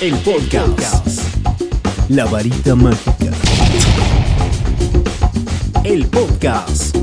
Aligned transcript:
El 0.00 0.14
podcast. 0.18 1.20
La 2.08 2.24
varita 2.26 2.76
mágica. 2.76 3.32
El 5.82 6.06
podcast. 6.06 6.96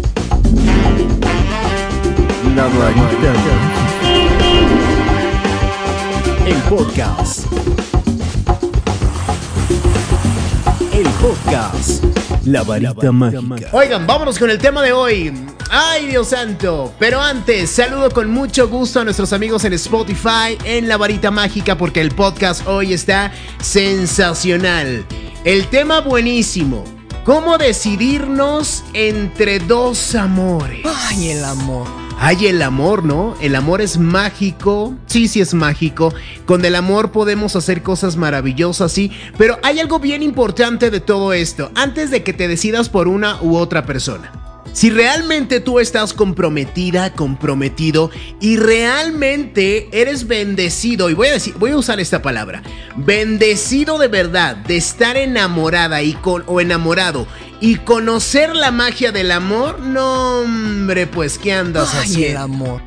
La 2.55 2.63
varita 2.67 3.33
El 6.45 6.55
podcast. 6.69 7.45
El 10.93 11.07
podcast. 11.19 12.03
La 12.45 12.63
varita 12.63 13.11
mágica. 13.11 13.69
Oigan, 13.73 14.07
vámonos 14.07 14.39
con 14.39 14.49
el 14.49 14.57
tema 14.57 14.81
de 14.81 14.93
hoy. 14.93 15.54
Ay, 15.77 16.05
Dios 16.05 16.29
santo. 16.29 16.93
Pero 16.99 17.19
antes, 17.19 17.69
saludo 17.69 18.09
con 18.09 18.31
mucho 18.31 18.69
gusto 18.69 19.01
a 19.01 19.03
nuestros 19.03 19.33
amigos 19.33 19.65
en 19.65 19.73
Spotify, 19.73 20.57
en 20.63 20.87
La 20.87 20.95
Varita 20.95 21.31
Mágica, 21.31 21.77
porque 21.77 21.99
el 21.99 22.11
podcast 22.11 22.65
hoy 22.65 22.93
está 22.93 23.33
sensacional. 23.59 25.05
El 25.43 25.67
tema 25.67 25.99
buenísimo. 25.99 26.85
¿Cómo 27.25 27.57
decidirnos 27.57 28.85
entre 28.93 29.59
dos 29.59 30.15
amores? 30.15 30.85
Ay, 30.85 31.31
el 31.31 31.43
amor. 31.43 31.89
Ay, 32.19 32.47
el 32.47 32.61
amor, 32.61 33.03
¿no? 33.03 33.35
El 33.41 33.53
amor 33.53 33.81
es 33.81 33.97
mágico. 33.97 34.95
Sí, 35.07 35.27
sí 35.27 35.41
es 35.41 35.53
mágico. 35.53 36.13
Con 36.45 36.63
el 36.63 36.75
amor 36.75 37.11
podemos 37.11 37.57
hacer 37.57 37.83
cosas 37.83 38.15
maravillosas, 38.15 38.93
sí. 38.93 39.11
Pero 39.37 39.59
hay 39.61 39.81
algo 39.81 39.99
bien 39.99 40.23
importante 40.23 40.89
de 40.89 41.01
todo 41.01 41.33
esto. 41.33 41.69
Antes 41.75 42.11
de 42.11 42.23
que 42.23 42.31
te 42.31 42.47
decidas 42.47 42.87
por 42.87 43.09
una 43.09 43.41
u 43.41 43.57
otra 43.57 43.85
persona. 43.85 44.44
Si 44.75 44.89
realmente 44.89 45.61
tú 45.61 45.79
estás 45.79 46.13
comprometida, 46.13 47.13
comprometido 47.13 48.11
y 48.41 48.57
realmente 48.57 49.87
eres 49.93 50.27
bendecido, 50.27 51.09
y 51.09 51.13
voy 51.13 51.29
a 51.29 51.31
decir, 51.31 51.53
voy 51.57 51.71
a 51.71 51.77
usar 51.77 52.01
esta 52.01 52.21
palabra, 52.21 52.61
bendecido 52.97 53.97
de 53.97 54.09
verdad, 54.09 54.57
de 54.57 54.75
estar 54.75 55.15
enamorada 55.15 56.01
y 56.01 56.11
con, 56.15 56.43
o 56.47 56.59
enamorado 56.59 57.25
y 57.61 57.75
conocer 57.77 58.53
la 58.53 58.71
magia 58.71 59.13
del 59.13 59.31
amor, 59.31 59.79
no, 59.79 60.41
hombre, 60.41 61.07
pues 61.07 61.37
¿qué 61.37 61.53
andas 61.53 61.93
Ay, 61.93 61.99
haciendo? 62.01 62.31
el 62.31 62.37
amor. 62.43 62.81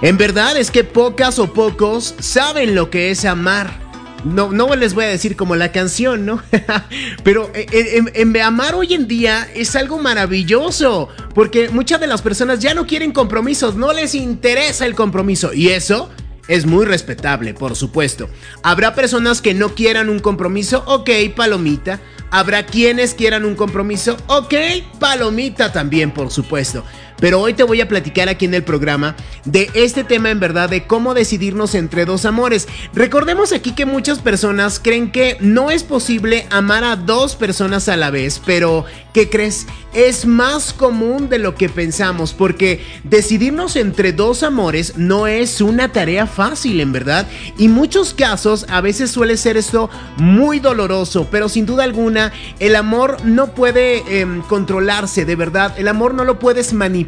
En 0.00 0.16
verdad 0.16 0.56
es 0.56 0.70
que 0.70 0.82
pocas 0.82 1.38
o 1.38 1.52
pocos 1.52 2.14
saben 2.20 2.74
lo 2.74 2.88
que 2.88 3.10
es 3.10 3.26
amar. 3.26 3.87
No, 4.24 4.50
no 4.52 4.74
les 4.74 4.94
voy 4.94 5.04
a 5.04 5.08
decir 5.08 5.36
como 5.36 5.54
la 5.56 5.70
canción, 5.72 6.26
¿no? 6.26 6.42
Pero 7.24 7.50
en, 7.54 8.08
en- 8.08 8.34
en 8.36 8.42
amar 8.42 8.74
hoy 8.74 8.94
en 8.94 9.06
día 9.08 9.48
es 9.54 9.76
algo 9.76 9.98
maravilloso. 9.98 11.08
Porque 11.34 11.68
muchas 11.68 12.00
de 12.00 12.06
las 12.06 12.22
personas 12.22 12.58
ya 12.60 12.74
no 12.74 12.86
quieren 12.86 13.12
compromisos, 13.12 13.76
no 13.76 13.92
les 13.92 14.14
interesa 14.14 14.86
el 14.86 14.94
compromiso. 14.94 15.52
Y 15.54 15.68
eso 15.68 16.10
es 16.48 16.66
muy 16.66 16.84
respetable, 16.86 17.54
por 17.54 17.76
supuesto. 17.76 18.28
Habrá 18.62 18.94
personas 18.94 19.40
que 19.42 19.54
no 19.54 19.74
quieran 19.74 20.08
un 20.08 20.18
compromiso, 20.18 20.82
ok, 20.86 21.10
palomita. 21.36 22.00
Habrá 22.30 22.66
quienes 22.66 23.14
quieran 23.14 23.44
un 23.46 23.54
compromiso, 23.54 24.16
ok, 24.26 24.54
palomita 24.98 25.72
también, 25.72 26.10
por 26.10 26.30
supuesto. 26.30 26.84
Pero 27.20 27.40
hoy 27.40 27.54
te 27.54 27.64
voy 27.64 27.80
a 27.80 27.88
platicar 27.88 28.28
aquí 28.28 28.44
en 28.44 28.54
el 28.54 28.62
programa 28.62 29.16
de 29.44 29.70
este 29.74 30.04
tema 30.04 30.30
en 30.30 30.40
verdad, 30.40 30.68
de 30.70 30.86
cómo 30.86 31.14
decidirnos 31.14 31.74
entre 31.74 32.04
dos 32.04 32.24
amores. 32.24 32.68
Recordemos 32.92 33.52
aquí 33.52 33.72
que 33.72 33.86
muchas 33.86 34.20
personas 34.20 34.78
creen 34.78 35.10
que 35.10 35.36
no 35.40 35.70
es 35.70 35.82
posible 35.82 36.46
amar 36.50 36.84
a 36.84 36.96
dos 36.96 37.34
personas 37.34 37.88
a 37.88 37.96
la 37.96 38.10
vez, 38.10 38.40
pero 38.44 38.84
¿qué 39.12 39.28
crees? 39.28 39.66
Es 39.94 40.26
más 40.26 40.72
común 40.72 41.28
de 41.28 41.38
lo 41.38 41.54
que 41.54 41.68
pensamos, 41.68 42.34
porque 42.34 42.84
decidirnos 43.04 43.74
entre 43.76 44.12
dos 44.12 44.42
amores 44.42 44.96
no 44.96 45.26
es 45.26 45.60
una 45.60 45.92
tarea 45.92 46.26
fácil, 46.26 46.80
en 46.80 46.92
verdad. 46.92 47.26
Y 47.56 47.68
muchos 47.68 48.14
casos 48.14 48.66
a 48.68 48.80
veces 48.80 49.10
suele 49.10 49.36
ser 49.36 49.56
esto 49.56 49.90
muy 50.18 50.60
doloroso, 50.60 51.26
pero 51.30 51.48
sin 51.48 51.66
duda 51.66 51.84
alguna 51.84 52.32
el 52.60 52.76
amor 52.76 53.16
no 53.24 53.54
puede 53.54 54.20
em, 54.20 54.42
controlarse, 54.42 55.24
de 55.24 55.36
verdad. 55.36 55.74
El 55.78 55.88
amor 55.88 56.14
no 56.14 56.24
lo 56.24 56.38
puedes 56.38 56.72
manipular. 56.72 57.07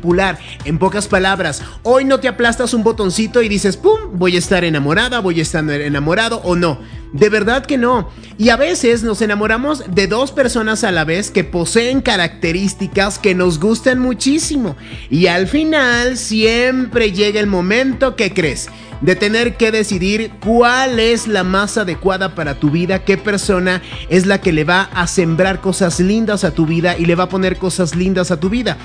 En 0.64 0.78
pocas 0.78 1.08
palabras, 1.08 1.62
hoy 1.82 2.04
no 2.04 2.20
te 2.20 2.28
aplastas 2.28 2.74
un 2.74 2.82
botoncito 2.82 3.42
y 3.42 3.48
dices, 3.48 3.76
¡pum! 3.76 3.98
Voy 4.14 4.36
a 4.36 4.38
estar 4.38 4.64
enamorada, 4.64 5.20
voy 5.20 5.38
a 5.38 5.42
estar 5.42 5.68
enamorado 5.70 6.40
o 6.44 6.56
no. 6.56 6.78
De 7.12 7.28
verdad 7.28 7.66
que 7.66 7.76
no. 7.76 8.08
Y 8.38 8.50
a 8.50 8.56
veces 8.56 9.02
nos 9.02 9.20
enamoramos 9.20 9.84
de 9.88 10.06
dos 10.06 10.32
personas 10.32 10.84
a 10.84 10.92
la 10.92 11.04
vez 11.04 11.30
que 11.30 11.44
poseen 11.44 12.00
características 12.00 13.18
que 13.18 13.34
nos 13.34 13.58
gustan 13.58 13.98
muchísimo. 13.98 14.76
Y 15.10 15.26
al 15.26 15.46
final 15.46 16.16
siempre 16.16 17.12
llega 17.12 17.40
el 17.40 17.46
momento 17.46 18.16
que 18.16 18.32
crees 18.32 18.68
de 19.00 19.16
tener 19.16 19.56
que 19.56 19.70
decidir 19.70 20.32
cuál 20.44 21.00
es 21.00 21.26
la 21.26 21.42
más 21.42 21.78
adecuada 21.78 22.34
para 22.34 22.56
tu 22.56 22.70
vida, 22.70 23.04
qué 23.04 23.16
persona 23.16 23.82
es 24.08 24.26
la 24.26 24.40
que 24.40 24.52
le 24.52 24.64
va 24.64 24.90
a 24.92 25.06
sembrar 25.06 25.60
cosas 25.60 26.00
lindas 26.00 26.44
a 26.44 26.52
tu 26.52 26.66
vida 26.66 26.96
y 26.98 27.06
le 27.06 27.14
va 27.14 27.24
a 27.24 27.28
poner 27.28 27.56
cosas 27.56 27.96
lindas 27.96 28.30
a 28.30 28.38
tu 28.38 28.50
vida. 28.50 28.76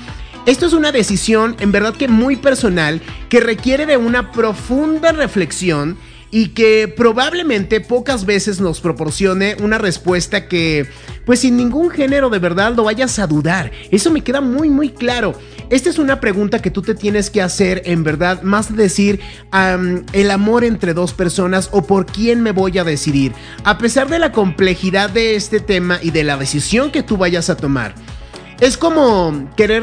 Esto 0.46 0.66
es 0.66 0.74
una 0.74 0.92
decisión 0.92 1.56
en 1.58 1.72
verdad 1.72 1.96
que 1.96 2.06
muy 2.06 2.36
personal 2.36 3.02
que 3.28 3.40
requiere 3.40 3.84
de 3.84 3.96
una 3.96 4.30
profunda 4.30 5.10
reflexión 5.10 5.98
y 6.30 6.50
que 6.50 6.86
probablemente 6.86 7.80
pocas 7.80 8.24
veces 8.26 8.60
nos 8.60 8.80
proporcione 8.80 9.56
una 9.60 9.78
respuesta 9.78 10.46
que 10.46 10.86
pues 11.24 11.40
sin 11.40 11.56
ningún 11.56 11.90
género 11.90 12.30
de 12.30 12.38
verdad 12.38 12.76
lo 12.76 12.84
vayas 12.84 13.18
a 13.18 13.26
dudar. 13.26 13.72
Eso 13.90 14.12
me 14.12 14.22
queda 14.22 14.40
muy 14.40 14.70
muy 14.70 14.90
claro. 14.90 15.34
Esta 15.68 15.90
es 15.90 15.98
una 15.98 16.20
pregunta 16.20 16.62
que 16.62 16.70
tú 16.70 16.80
te 16.80 16.94
tienes 16.94 17.28
que 17.28 17.42
hacer 17.42 17.82
en 17.84 18.04
verdad, 18.04 18.42
más 18.42 18.70
de 18.70 18.80
decir 18.80 19.18
el 20.12 20.30
amor 20.30 20.62
entre 20.62 20.94
dos 20.94 21.12
personas 21.12 21.70
o 21.72 21.82
por 21.88 22.06
quién 22.06 22.40
me 22.40 22.52
voy 22.52 22.78
a 22.78 22.84
decidir. 22.84 23.32
A 23.64 23.78
pesar 23.78 24.08
de 24.08 24.20
la 24.20 24.30
complejidad 24.30 25.10
de 25.10 25.34
este 25.34 25.58
tema 25.58 25.98
y 26.00 26.12
de 26.12 26.22
la 26.22 26.36
decisión 26.36 26.92
que 26.92 27.02
tú 27.02 27.16
vayas 27.16 27.50
a 27.50 27.56
tomar. 27.56 27.96
Es 28.60 28.76
como 28.76 29.50
querer 29.56 29.82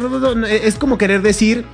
es 0.49 0.75
como 0.75 0.97
querer 0.97 1.21
decir 1.21 1.65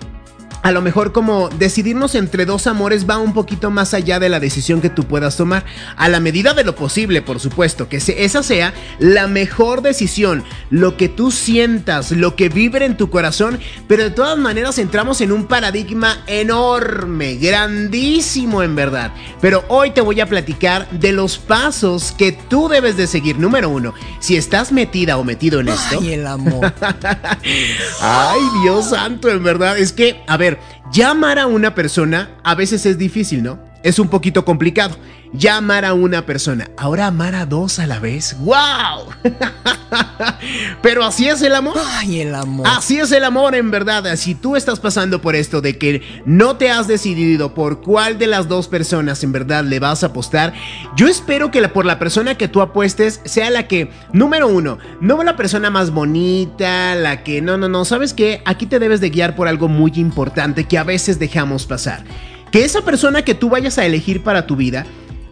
a 0.61 0.71
lo 0.71 0.81
mejor 0.81 1.11
como 1.11 1.49
decidirnos 1.49 2.15
entre 2.15 2.45
dos 2.45 2.67
amores 2.67 3.09
va 3.09 3.17
un 3.17 3.33
poquito 3.33 3.71
más 3.71 3.93
allá 3.93 4.19
de 4.19 4.29
la 4.29 4.39
decisión 4.39 4.81
que 4.81 4.89
tú 4.89 5.05
puedas 5.05 5.37
tomar, 5.37 5.65
a 5.95 6.09
la 6.09 6.19
medida 6.19 6.53
de 6.53 6.63
lo 6.63 6.75
posible, 6.75 7.21
por 7.21 7.39
supuesto, 7.39 7.87
que 7.87 7.97
esa 7.97 8.43
sea 8.43 8.73
la 8.99 9.27
mejor 9.27 9.81
decisión, 9.81 10.43
lo 10.69 10.97
que 10.97 11.09
tú 11.09 11.31
sientas, 11.31 12.11
lo 12.11 12.35
que 12.35 12.49
vibre 12.49 12.85
en 12.85 12.97
tu 12.97 13.09
corazón, 13.09 13.59
pero 13.87 14.03
de 14.03 14.11
todas 14.11 14.37
maneras 14.37 14.77
entramos 14.77 15.21
en 15.21 15.31
un 15.31 15.45
paradigma 15.45 16.23
enorme, 16.27 17.35
grandísimo 17.35 18.63
en 18.63 18.75
verdad. 18.75 19.13
Pero 19.41 19.63
hoy 19.67 19.91
te 19.91 20.01
voy 20.01 20.19
a 20.19 20.27
platicar 20.27 20.89
de 20.91 21.11
los 21.11 21.37
pasos 21.37 22.13
que 22.17 22.31
tú 22.31 22.67
debes 22.67 22.97
de 22.97 23.07
seguir. 23.07 23.37
Número 23.37 23.69
uno, 23.69 23.93
si 24.19 24.35
estás 24.35 24.71
metida 24.71 25.17
o 25.17 25.23
metido 25.23 25.59
en 25.59 25.69
esto. 25.69 25.99
Ay, 26.01 26.13
el 26.13 26.27
amor. 26.27 26.73
Ay, 28.01 28.41
Dios 28.63 28.89
santo, 28.89 29.29
en 29.29 29.43
verdad. 29.43 29.77
Es 29.77 29.93
que, 29.93 30.21
a 30.27 30.37
ver, 30.37 30.48
ya 30.91 31.11
amar 31.11 31.37
a 31.37 31.47
una 31.47 31.75
persona 31.75 32.31
a 32.43 32.55
veces 32.55 32.85
es 32.85 32.97
difícil, 32.97 33.43
¿no? 33.43 33.59
Es 33.83 33.99
un 33.99 34.07
poquito 34.07 34.45
complicado. 34.45 34.95
Ya 35.31 35.57
amar 35.57 35.85
a 35.85 35.93
una 35.93 36.25
persona. 36.25 36.71
Ahora 36.75 37.05
amar 37.07 37.35
a 37.35 37.45
dos 37.45 37.77
a 37.77 37.85
la 37.85 37.99
vez. 37.99 38.35
¡Wow! 38.39 39.09
Pero 40.81 41.03
así 41.03 41.27
es 41.27 41.41
el 41.41 41.53
amor. 41.53 41.75
Ay, 41.97 42.21
el 42.21 42.33
amor. 42.33 42.65
Así 42.67 42.97
es 42.99 43.11
el 43.11 43.23
amor, 43.23 43.53
en 43.55 43.69
verdad. 43.69 44.15
Si 44.15 44.33
tú 44.33 44.55
estás 44.55 44.79
pasando 44.79 45.21
por 45.21 45.35
esto 45.35 45.61
de 45.61 45.77
que 45.77 46.01
no 46.25 46.57
te 46.57 46.71
has 46.71 46.87
decidido 46.87 47.53
por 47.53 47.81
cuál 47.81 48.17
de 48.17 48.27
las 48.27 48.47
dos 48.47 48.67
personas 48.67 49.23
en 49.23 49.31
verdad 49.31 49.63
le 49.63 49.79
vas 49.79 50.03
a 50.03 50.07
apostar, 50.07 50.53
yo 50.95 51.07
espero 51.07 51.51
que 51.51 51.61
la- 51.61 51.73
por 51.73 51.85
la 51.85 51.99
persona 51.99 52.35
que 52.35 52.47
tú 52.47 52.61
apuestes 52.61 53.21
sea 53.25 53.49
la 53.51 53.67
que, 53.67 53.91
número 54.13 54.47
uno, 54.47 54.79
no 54.99 55.21
la 55.23 55.35
persona 55.35 55.69
más 55.69 55.91
bonita, 55.91 56.95
la 56.95 57.23
que, 57.23 57.41
no, 57.41 57.57
no, 57.57 57.67
no, 57.69 57.85
¿sabes 57.85 58.13
qué? 58.13 58.41
Aquí 58.45 58.65
te 58.65 58.79
debes 58.79 58.99
de 59.01 59.09
guiar 59.09 59.35
por 59.35 59.47
algo 59.47 59.67
muy 59.67 59.91
importante 59.95 60.63
que 60.63 60.77
a 60.77 60.83
veces 60.83 61.19
dejamos 61.19 61.65
pasar. 61.65 62.03
Que 62.51 62.63
esa 62.65 62.81
persona 62.81 63.21
que 63.21 63.35
tú 63.35 63.49
vayas 63.49 63.77
a 63.77 63.85
elegir 63.85 64.23
para 64.23 64.47
tu 64.47 64.55
vida, 64.55 64.85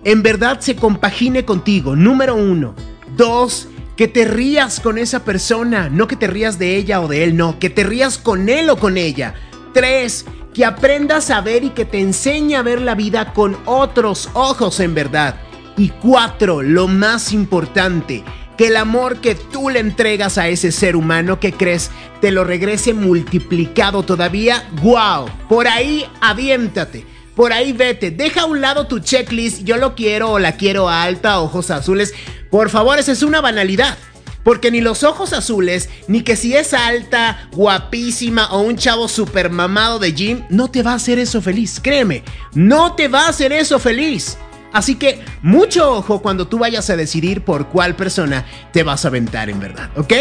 en 0.04 0.24
verdad 0.24 0.60
se 0.60 0.76
compagine 0.76 1.46
contigo, 1.46 1.96
número 1.96 2.36
uno. 2.36 2.76
Dos, 3.16 3.68
que 3.96 4.08
te 4.08 4.26
rías 4.26 4.80
con 4.80 4.98
esa 4.98 5.26
persona, 5.26 5.90
no 5.90 6.08
que 6.08 6.16
te 6.16 6.28
rías 6.28 6.60
de 6.60 6.76
ella 6.76 7.02
o 7.02 7.08
de 7.08 7.24
él, 7.24 7.36
no, 7.36 7.60
que 7.60 7.70
te 7.70 7.84
rías 7.84 8.18
con 8.18 8.48
él 8.48 8.70
o 8.70 8.78
con 8.78 8.98
ella. 8.98 9.34
Tres, 9.74 10.26
que 10.54 10.66
aprendas 10.66 11.30
a 11.30 11.42
ver 11.42 11.64
y 11.64 11.72
que 11.72 11.86
te 11.86 12.00
enseñe 12.00 12.56
a 12.56 12.62
ver 12.62 12.82
la 12.82 12.96
vida 12.96 13.34
con 13.34 13.58
otros 13.66 14.30
ojos 14.34 14.80
en 14.80 14.94
verdad. 14.94 15.36
Y 15.78 15.90
cuatro, 15.90 16.62
lo 16.62 16.88
más 16.88 17.34
importante, 17.34 18.24
que 18.58 18.68
el 18.68 18.78
amor 18.78 19.18
que 19.18 19.36
tú 19.36 19.70
le 19.70 19.80
entregas 19.80 20.38
a 20.38 20.48
ese 20.48 20.72
ser 20.72 20.96
humano 20.96 21.40
que 21.40 21.54
crees 21.54 21.92
te 22.22 22.32
lo 22.32 22.44
regrese 22.44 22.94
multiplicado 22.94 24.04
todavía. 24.04 24.68
¡Wow! 24.82 25.28
Por 25.48 25.68
ahí 25.68 26.06
aviéntate. 26.22 27.06
Por 27.38 27.54
ahí 27.54 27.72
vete, 27.72 28.10
deja 28.10 28.42
a 28.42 28.46
un 28.46 28.62
lado 28.62 28.88
tu 28.88 28.98
checklist, 28.98 29.64
yo 29.64 29.78
lo 29.78 29.94
quiero 29.94 30.32
o 30.32 30.40
la 30.40 30.54
quiero 30.54 30.90
alta, 30.90 31.40
ojos 31.40 31.70
azules. 31.70 32.16
Por 32.50 32.72
favor, 32.72 32.98
esa 32.98 33.12
es 33.12 33.22
una 33.22 33.42
banalidad. 33.42 33.96
Porque 34.44 34.72
ni 34.72 34.82
los 34.82 35.04
ojos 35.04 35.34
azules, 35.34 35.88
ni 36.08 36.24
que 36.24 36.36
si 36.36 36.56
es 36.56 36.74
alta, 36.74 37.48
guapísima 37.52 38.52
o 38.54 38.62
un 38.62 38.76
chavo 38.76 39.08
super 39.08 39.52
mamado 39.52 40.00
de 40.00 40.14
gym, 40.14 40.46
no 40.50 40.72
te 40.72 40.82
va 40.82 40.94
a 40.94 40.96
hacer 40.96 41.20
eso 41.20 41.40
feliz. 41.40 41.80
Créeme, 41.80 42.24
no 42.56 42.96
te 42.96 43.08
va 43.08 43.26
a 43.26 43.30
hacer 43.30 43.54
eso 43.54 43.78
feliz. 43.78 44.40
Así 44.74 44.96
que 44.96 45.24
mucho 45.44 45.92
ojo 45.92 46.24
cuando 46.24 46.48
tú 46.48 46.58
vayas 46.58 46.90
a 46.90 46.96
decidir 46.96 47.46
por 47.46 47.68
cuál 47.68 47.96
persona 47.96 48.48
te 48.74 48.82
vas 48.82 49.06
a 49.06 49.10
aventar 49.10 49.52
en 49.52 49.60
verdad, 49.60 49.92
¿ok? 49.96 50.14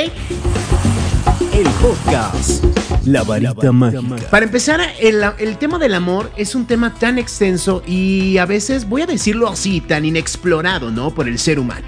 El 1.53 1.67
podcast. 1.81 2.65
La 3.05 3.23
varita 3.23 3.73
mágica. 3.73 4.31
Para 4.31 4.45
empezar, 4.45 4.81
el, 5.01 5.23
el, 5.39 5.59
tema 5.59 5.79
del 5.79 5.95
amor 5.95 6.31
es 6.37 6.55
un 6.55 6.67
tema 6.67 6.95
tan 6.95 7.19
extenso 7.19 7.83
y 7.87 8.39
a 8.39 8.47
veces, 8.47 8.89
voy 8.89 9.03
a 9.03 9.07
decirlo 9.07 9.49
así, 9.49 9.81
tan 9.81 10.05
inexplorado, 10.05 10.91
¿no? 10.91 11.15
Por 11.15 11.29
el 11.29 11.39
ser 11.39 11.59
humano. 11.59 11.87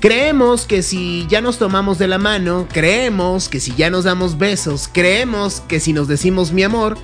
Creemos 0.00 0.66
que 0.66 0.82
si 0.82 1.26
ya 1.28 1.40
nos 1.40 1.58
tomamos 1.58 1.98
de 1.98 2.08
la 2.08 2.18
mano, 2.18 2.68
creemos 2.72 3.48
que 3.48 3.60
si 3.60 3.74
ya 3.74 3.90
nos 3.90 4.04
damos 4.04 4.38
besos, 4.38 4.88
creemos 4.92 5.60
que 5.60 5.80
si 5.80 5.92
nos 5.92 6.08
decimos 6.08 6.52
mi 6.52 6.62
amor, 6.62 6.98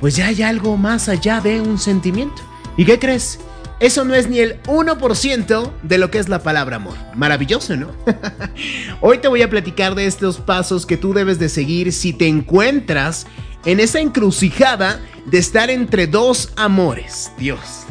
pues 0.00 0.16
ya 0.16 0.26
hay 0.26 0.42
algo 0.42 0.76
más 0.76 1.08
allá 1.08 1.40
de 1.40 1.60
un 1.60 1.78
sentimiento. 1.78 2.42
¿Y 2.76 2.84
qué 2.84 2.98
crees? 2.98 3.40
Eso 3.80 4.04
no 4.04 4.14
es 4.14 4.28
ni 4.28 4.40
el 4.40 4.62
1% 4.64 5.72
de 5.82 5.98
lo 5.98 6.10
que 6.10 6.18
es 6.18 6.28
la 6.28 6.42
palabra 6.42 6.76
amor. 6.76 6.96
Maravilloso, 7.14 7.76
¿no? 7.78 7.90
Hoy 9.00 9.18
te 9.18 9.28
voy 9.28 9.40
a 9.40 9.48
platicar 9.48 9.94
de 9.94 10.04
estos 10.04 10.36
pasos 10.36 10.84
que 10.84 10.98
tú 10.98 11.14
debes 11.14 11.38
de 11.38 11.48
seguir 11.48 11.90
si 11.94 12.12
te 12.12 12.28
encuentras 12.28 13.26
en 13.64 13.80
esa 13.80 14.00
encrucijada 14.00 15.00
de 15.24 15.38
estar 15.38 15.70
entre 15.70 16.06
dos 16.06 16.52
amores. 16.56 17.32
Dios. 17.38 17.86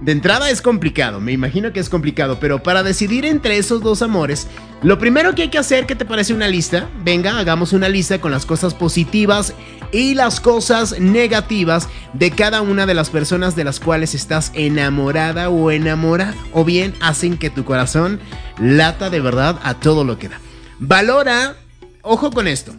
De 0.00 0.12
entrada 0.12 0.50
es 0.50 0.60
complicado, 0.60 1.20
me 1.20 1.32
imagino 1.32 1.72
que 1.72 1.80
es 1.80 1.88
complicado, 1.88 2.38
pero 2.38 2.62
para 2.62 2.82
decidir 2.82 3.24
entre 3.24 3.56
esos 3.56 3.80
dos 3.80 4.02
amores, 4.02 4.48
lo 4.82 4.98
primero 4.98 5.34
que 5.34 5.42
hay 5.42 5.48
que 5.48 5.58
hacer, 5.58 5.86
¿qué 5.86 5.94
te 5.94 6.04
parece 6.04 6.34
una 6.34 6.48
lista? 6.48 6.90
Venga, 7.02 7.38
hagamos 7.38 7.72
una 7.72 7.88
lista 7.88 8.20
con 8.20 8.30
las 8.30 8.44
cosas 8.44 8.74
positivas 8.74 9.54
y 9.92 10.14
las 10.14 10.40
cosas 10.40 10.98
negativas 11.00 11.88
de 12.12 12.32
cada 12.32 12.60
una 12.60 12.84
de 12.84 12.94
las 12.94 13.08
personas 13.08 13.56
de 13.56 13.64
las 13.64 13.80
cuales 13.80 14.14
estás 14.14 14.50
enamorada 14.54 15.48
o 15.48 15.70
enamorada, 15.70 16.34
o 16.52 16.64
bien 16.64 16.94
hacen 17.00 17.38
que 17.38 17.48
tu 17.48 17.64
corazón 17.64 18.20
lata 18.58 19.08
de 19.08 19.20
verdad 19.20 19.58
a 19.62 19.74
todo 19.74 20.04
lo 20.04 20.18
que 20.18 20.28
da. 20.28 20.40
Valora, 20.80 21.56
ojo 22.02 22.30
con 22.30 22.46
esto, 22.46 22.74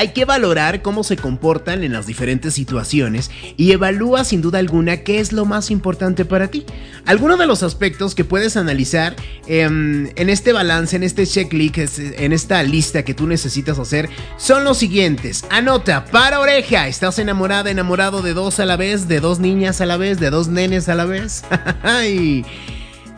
hay 0.00 0.12
que 0.12 0.24
valorar 0.24 0.80
cómo 0.80 1.04
se 1.04 1.18
comportan 1.18 1.84
en 1.84 1.92
las 1.92 2.06
diferentes 2.06 2.54
situaciones 2.54 3.30
y 3.58 3.72
evalúa 3.72 4.24
sin 4.24 4.40
duda 4.40 4.58
alguna 4.58 4.96
qué 5.02 5.20
es 5.20 5.30
lo 5.30 5.44
más 5.44 5.70
importante 5.70 6.24
para 6.24 6.48
ti. 6.48 6.64
Algunos 7.04 7.38
de 7.38 7.46
los 7.46 7.62
aspectos 7.62 8.14
que 8.14 8.24
puedes 8.24 8.56
analizar 8.56 9.14
em, 9.46 10.08
en 10.16 10.30
este 10.30 10.54
balance, 10.54 10.96
en 10.96 11.02
este 11.02 11.26
checklist, 11.26 11.98
en 11.98 12.32
esta 12.32 12.62
lista 12.62 13.04
que 13.04 13.12
tú 13.12 13.26
necesitas 13.26 13.78
hacer 13.78 14.08
son 14.38 14.64
los 14.64 14.78
siguientes. 14.78 15.44
Anota, 15.50 16.06
para 16.06 16.40
oreja, 16.40 16.88
¿estás 16.88 17.18
enamorada, 17.18 17.70
enamorado 17.70 18.22
de 18.22 18.32
dos 18.32 18.58
a 18.58 18.64
la 18.64 18.78
vez, 18.78 19.06
de 19.06 19.20
dos 19.20 19.38
niñas 19.38 19.82
a 19.82 19.86
la 19.86 19.98
vez, 19.98 20.18
de 20.18 20.30
dos 20.30 20.48
nenes 20.48 20.88
a 20.88 20.94
la 20.94 21.04
vez? 21.04 21.44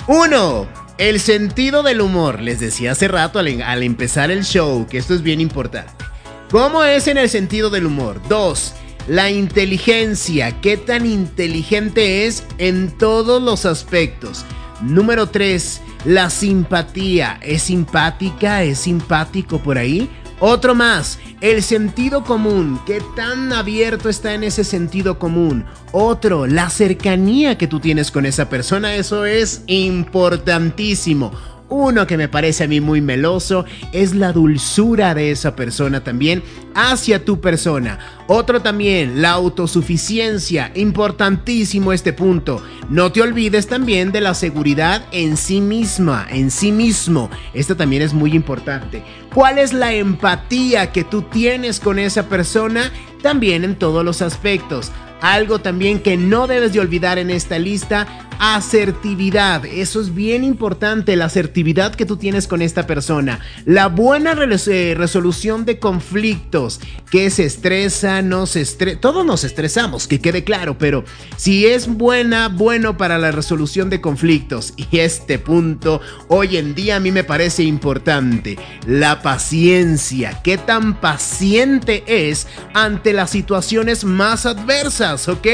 Uno, 0.08 0.67
el 0.99 1.20
sentido 1.20 1.84
del 1.84 2.00
humor. 2.00 2.40
Les 2.40 2.58
decía 2.58 2.90
hace 2.90 3.06
rato 3.06 3.38
al 3.38 3.82
empezar 3.84 4.32
el 4.32 4.43
show 4.43 4.88
que 4.88 4.99
esto 4.99 5.14
es 5.14 5.23
bien 5.23 5.40
importante. 5.40 6.11
¿Cómo 6.52 6.84
es 6.84 7.08
en 7.08 7.16
el 7.16 7.31
sentido 7.31 7.70
del 7.70 7.87
humor? 7.87 8.20
2. 8.28 8.75
La 9.08 9.31
inteligencia. 9.31 10.60
¿Qué 10.60 10.76
tan 10.76 11.06
inteligente 11.06 12.26
es 12.26 12.44
en 12.58 12.90
todos 12.99 13.43
los 13.43 13.64
aspectos? 13.64 14.44
Número 14.82 15.31
3. 15.31 15.81
La 16.04 16.28
simpatía. 16.28 17.38
¿Es 17.40 17.62
simpática? 17.62 18.64
¿Es 18.64 18.81
simpático 18.81 19.60
por 19.60 19.78
ahí? 19.78 20.10
Otro 20.40 20.75
más, 20.75 21.20
el 21.40 21.62
sentido 21.62 22.25
común, 22.25 22.81
qué 22.84 23.00
tan 23.14 23.52
abierto 23.52 24.08
está 24.08 24.34
en 24.34 24.43
ese 24.43 24.64
sentido 24.64 25.16
común. 25.16 25.64
Otro, 25.93 26.48
la 26.48 26.69
cercanía 26.69 27.56
que 27.56 27.69
tú 27.69 27.78
tienes 27.78 28.10
con 28.10 28.26
esa 28.26 28.50
persona, 28.50 28.96
eso 28.96 29.25
es 29.25 29.62
importantísimo. 29.69 31.31
Uno 31.74 32.06
que 32.06 32.19
me 32.19 32.28
parece 32.28 32.64
a 32.64 32.69
mí 32.69 32.82
muy 32.82 33.00
meloso 33.00 33.64
es 33.92 34.14
la 34.14 34.34
dulzura 34.34 35.14
de 35.14 35.30
esa 35.30 35.56
persona 35.56 36.04
también 36.04 36.42
hacia 36.74 37.24
tu 37.24 37.40
persona. 37.40 37.98
Otro 38.26 38.60
también, 38.60 39.22
la 39.22 39.30
autosuficiencia. 39.30 40.70
Importantísimo 40.74 41.94
este 41.94 42.12
punto. 42.12 42.62
No 42.90 43.10
te 43.10 43.22
olvides 43.22 43.69
también 43.69 44.12
de 44.12 44.20
la 44.20 44.34
seguridad 44.34 45.06
en 45.12 45.38
sí 45.38 45.62
misma, 45.62 46.26
en 46.28 46.50
sí 46.50 46.72
mismo. 46.72 47.30
Esto 47.54 47.74
también 47.74 48.02
es 48.02 48.12
muy 48.12 48.34
importante. 48.34 49.02
¿Cuál 49.32 49.56
es 49.56 49.72
la 49.72 49.94
empatía 49.94 50.92
que 50.92 51.04
tú 51.04 51.22
tienes 51.22 51.80
con 51.80 51.98
esa 51.98 52.28
persona? 52.28 52.92
También 53.22 53.64
en 53.64 53.76
todos 53.76 54.04
los 54.04 54.20
aspectos. 54.20 54.92
Algo 55.22 55.60
también 55.60 56.00
que 56.00 56.16
no 56.16 56.48
debes 56.48 56.72
de 56.72 56.80
olvidar 56.80 57.16
en 57.19 57.30
esta 57.30 57.56
lista, 57.56 58.08
asertividad. 58.40 59.64
Eso 59.64 60.00
es 60.00 60.12
bien 60.12 60.42
importante, 60.42 61.14
la 61.14 61.26
asertividad 61.26 61.94
que 61.94 62.06
tú 62.06 62.16
tienes 62.16 62.48
con 62.48 62.60
esta 62.60 62.88
persona. 62.88 63.38
La 63.64 63.86
buena 63.86 64.32
eh, 64.32 64.94
resolución 64.98 65.64
de 65.64 65.78
conflictos, 65.78 66.80
que 67.08 67.30
se 67.30 67.44
estresa, 67.44 68.20
no 68.20 68.46
se 68.46 68.62
estresa. 68.62 68.98
Todos 68.98 69.24
nos 69.24 69.44
estresamos, 69.44 70.08
que 70.08 70.20
quede 70.20 70.42
claro, 70.42 70.76
pero 70.76 71.04
si 71.36 71.66
es 71.66 71.86
buena, 71.86 72.48
bueno 72.48 72.96
para 72.96 73.16
la 73.19 73.30
resolución 73.30 73.90
de 73.90 74.00
conflictos. 74.00 74.74
Y 74.76 74.98
este 74.98 75.38
punto 75.38 76.00
hoy 76.26 76.56
en 76.56 76.74
día 76.74 76.96
a 76.96 77.00
mí 77.00 77.12
me 77.12 77.22
parece 77.22 77.62
importante. 77.62 78.58
La 78.88 79.22
paciencia. 79.22 80.42
¿Qué 80.42 80.58
tan 80.58 81.00
paciente 81.00 82.02
es 82.08 82.48
ante 82.74 83.12
las 83.12 83.30
situaciones 83.30 84.02
más 84.02 84.46
adversas? 84.46 85.11
¿Ok? 85.28 85.46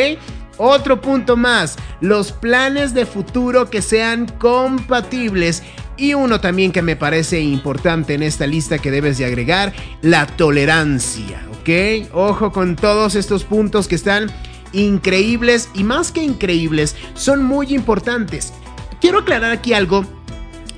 Otro 0.58 1.00
punto 1.00 1.36
más, 1.36 1.76
los 2.00 2.32
planes 2.32 2.92
de 2.92 3.06
futuro 3.06 3.70
que 3.70 3.80
sean 3.80 4.26
compatibles. 4.38 5.62
Y 5.96 6.14
uno 6.14 6.40
también 6.40 6.72
que 6.72 6.82
me 6.82 6.96
parece 6.96 7.40
importante 7.40 8.14
en 8.14 8.22
esta 8.22 8.46
lista 8.46 8.78
que 8.78 8.90
debes 8.90 9.18
de 9.18 9.24
agregar, 9.24 9.72
la 10.02 10.26
tolerancia, 10.26 11.46
¿ok? 11.60 12.12
Ojo 12.12 12.52
con 12.52 12.76
todos 12.76 13.14
estos 13.14 13.44
puntos 13.44 13.88
que 13.88 13.94
están 13.94 14.30
increíbles 14.72 15.68
y 15.74 15.84
más 15.84 16.12
que 16.12 16.22
increíbles, 16.22 16.96
son 17.14 17.42
muy 17.44 17.74
importantes. 17.74 18.52
Quiero 19.00 19.20
aclarar 19.20 19.52
aquí 19.52 19.74
algo 19.74 20.04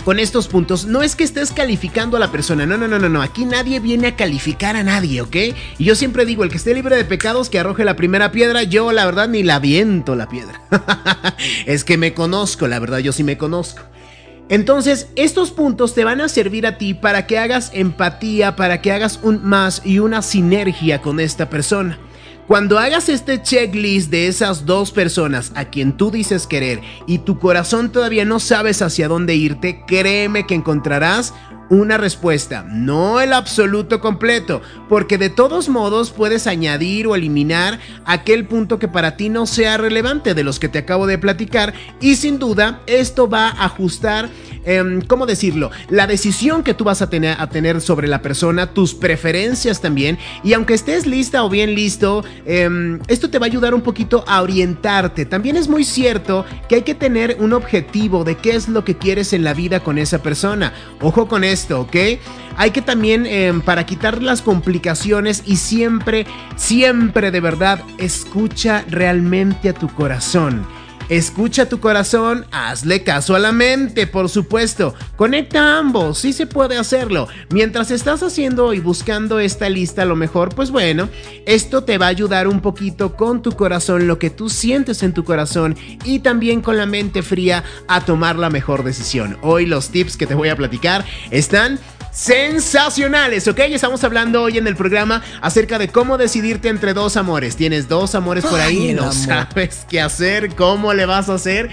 con 0.04 0.18
estos 0.18 0.48
puntos, 0.48 0.86
no 0.86 1.02
es 1.02 1.16
que 1.16 1.24
estés 1.24 1.52
calificando 1.52 2.16
a 2.16 2.20
la 2.20 2.32
persona, 2.32 2.66
no, 2.66 2.76
no, 2.76 2.88
no, 2.88 2.98
no, 2.98 3.08
no, 3.08 3.22
aquí 3.22 3.44
nadie 3.44 3.80
viene 3.80 4.08
a 4.08 4.16
calificar 4.16 4.76
a 4.76 4.82
nadie, 4.82 5.20
¿ok? 5.20 5.36
Y 5.78 5.84
yo 5.84 5.94
siempre 5.94 6.24
digo, 6.24 6.44
el 6.44 6.50
que 6.50 6.56
esté 6.56 6.74
libre 6.74 6.96
de 6.96 7.04
pecados, 7.04 7.50
que 7.50 7.58
arroje 7.58 7.84
la 7.84 7.96
primera 7.96 8.32
piedra, 8.32 8.62
yo 8.62 8.92
la 8.92 9.04
verdad 9.04 9.28
ni 9.28 9.42
la 9.42 9.58
viento 9.58 10.16
la 10.16 10.28
piedra. 10.28 10.62
es 11.66 11.84
que 11.84 11.96
me 11.96 12.14
conozco, 12.14 12.66
la 12.68 12.78
verdad, 12.78 12.98
yo 12.98 13.12
sí 13.12 13.24
me 13.24 13.38
conozco. 13.38 13.82
Entonces, 14.48 15.06
estos 15.14 15.52
puntos 15.52 15.94
te 15.94 16.04
van 16.04 16.20
a 16.20 16.28
servir 16.28 16.66
a 16.66 16.76
ti 16.76 16.92
para 16.92 17.26
que 17.26 17.38
hagas 17.38 17.70
empatía, 17.72 18.56
para 18.56 18.82
que 18.82 18.90
hagas 18.90 19.20
un 19.22 19.44
más 19.44 19.82
y 19.84 20.00
una 20.00 20.22
sinergia 20.22 21.00
con 21.00 21.20
esta 21.20 21.48
persona. 21.48 21.98
Cuando 22.50 22.80
hagas 22.80 23.08
este 23.08 23.40
checklist 23.40 24.10
de 24.10 24.26
esas 24.26 24.66
dos 24.66 24.90
personas 24.90 25.52
a 25.54 25.66
quien 25.66 25.96
tú 25.96 26.10
dices 26.10 26.48
querer 26.48 26.80
y 27.06 27.18
tu 27.18 27.38
corazón 27.38 27.92
todavía 27.92 28.24
no 28.24 28.40
sabes 28.40 28.82
hacia 28.82 29.06
dónde 29.06 29.36
irte, 29.36 29.84
créeme 29.86 30.48
que 30.48 30.56
encontrarás 30.56 31.32
una 31.70 31.96
respuesta, 31.96 32.64
no 32.68 33.20
el 33.20 33.32
absoluto 33.32 34.00
completo, 34.00 34.60
porque 34.88 35.18
de 35.18 35.30
todos 35.30 35.68
modos 35.68 36.10
puedes 36.10 36.46
añadir 36.46 37.06
o 37.06 37.14
eliminar 37.14 37.78
aquel 38.04 38.44
punto 38.44 38.78
que 38.78 38.88
para 38.88 39.16
ti 39.16 39.28
no 39.28 39.46
sea 39.46 39.76
relevante 39.76 40.34
de 40.34 40.44
los 40.44 40.58
que 40.58 40.68
te 40.68 40.80
acabo 40.80 41.06
de 41.06 41.16
platicar 41.16 41.72
y 42.00 42.16
sin 42.16 42.38
duda 42.38 42.80
esto 42.86 43.28
va 43.28 43.48
a 43.48 43.64
ajustar 43.66 44.28
Em, 44.64 45.00
¿cómo 45.00 45.24
decirlo? 45.26 45.70
La 45.88 46.06
decisión 46.06 46.62
que 46.62 46.74
tú 46.74 46.84
vas 46.84 47.00
a 47.00 47.08
tener, 47.08 47.36
a 47.40 47.48
tener 47.48 47.80
sobre 47.80 48.08
la 48.08 48.20
persona, 48.20 48.72
tus 48.74 48.94
preferencias 48.94 49.80
también. 49.80 50.18
Y 50.44 50.52
aunque 50.52 50.74
estés 50.74 51.06
lista 51.06 51.44
o 51.44 51.48
bien 51.48 51.74
listo, 51.74 52.24
em, 52.44 53.00
esto 53.08 53.30
te 53.30 53.38
va 53.38 53.46
a 53.46 53.48
ayudar 53.48 53.74
un 53.74 53.80
poquito 53.80 54.24
a 54.26 54.42
orientarte. 54.42 55.24
También 55.24 55.56
es 55.56 55.68
muy 55.68 55.84
cierto 55.84 56.44
que 56.68 56.76
hay 56.76 56.82
que 56.82 56.94
tener 56.94 57.36
un 57.40 57.52
objetivo 57.52 58.24
de 58.24 58.36
qué 58.36 58.54
es 58.54 58.68
lo 58.68 58.84
que 58.84 58.98
quieres 58.98 59.32
en 59.32 59.44
la 59.44 59.54
vida 59.54 59.80
con 59.80 59.98
esa 59.98 60.22
persona. 60.22 60.74
Ojo 61.00 61.26
con 61.26 61.42
esto, 61.60 61.80
¿ok? 61.82 61.96
Hay 62.56 62.70
que 62.72 62.82
también, 62.82 63.26
em, 63.26 63.60
para 63.60 63.86
quitar 63.86 64.22
las 64.22 64.42
complicaciones 64.42 65.42
y 65.46 65.56
siempre, 65.56 66.26
siempre 66.56 67.30
de 67.30 67.40
verdad, 67.40 67.82
escucha 67.98 68.84
realmente 68.88 69.68
a 69.68 69.74
tu 69.74 69.88
corazón. 69.88 70.66
Escucha 71.10 71.68
tu 71.68 71.80
corazón, 71.80 72.46
hazle 72.52 73.02
caso 73.02 73.34
a 73.34 73.40
la 73.40 73.50
mente, 73.50 74.06
por 74.06 74.28
supuesto. 74.28 74.94
Conecta 75.16 75.76
ambos, 75.76 76.18
sí 76.18 76.32
se 76.32 76.46
puede 76.46 76.78
hacerlo. 76.78 77.26
Mientras 77.50 77.90
estás 77.90 78.22
haciendo 78.22 78.72
y 78.74 78.78
buscando 78.78 79.40
esta 79.40 79.68
lista, 79.68 80.02
a 80.02 80.04
lo 80.04 80.14
mejor, 80.14 80.54
pues 80.54 80.70
bueno, 80.70 81.08
esto 81.46 81.82
te 81.82 81.98
va 81.98 82.06
a 82.06 82.10
ayudar 82.10 82.46
un 82.46 82.60
poquito 82.60 83.16
con 83.16 83.42
tu 83.42 83.50
corazón, 83.50 84.06
lo 84.06 84.20
que 84.20 84.30
tú 84.30 84.48
sientes 84.48 85.02
en 85.02 85.12
tu 85.12 85.24
corazón 85.24 85.76
y 86.04 86.20
también 86.20 86.62
con 86.62 86.76
la 86.76 86.86
mente 86.86 87.22
fría 87.22 87.64
a 87.88 88.02
tomar 88.02 88.36
la 88.36 88.48
mejor 88.48 88.84
decisión. 88.84 89.36
Hoy 89.42 89.66
los 89.66 89.88
tips 89.88 90.16
que 90.16 90.28
te 90.28 90.36
voy 90.36 90.48
a 90.48 90.54
platicar 90.54 91.04
están 91.32 91.80
sensacionales, 92.10 93.46
¿ok? 93.48 93.58
Estamos 93.70 94.02
hablando 94.04 94.42
hoy 94.42 94.58
en 94.58 94.66
el 94.66 94.76
programa 94.76 95.22
acerca 95.40 95.78
de 95.78 95.88
cómo 95.88 96.18
decidirte 96.18 96.68
entre 96.68 96.94
dos 96.94 97.16
amores. 97.16 97.56
Tienes 97.56 97.88
dos 97.88 98.14
amores 98.14 98.44
por 98.44 98.60
ahí, 98.60 98.92
no 98.94 99.12
sabes 99.12 99.86
qué 99.88 100.00
hacer, 100.00 100.54
cómo 100.54 100.92
le 100.92 101.06
vas 101.06 101.28
a 101.28 101.34
hacer. 101.34 101.70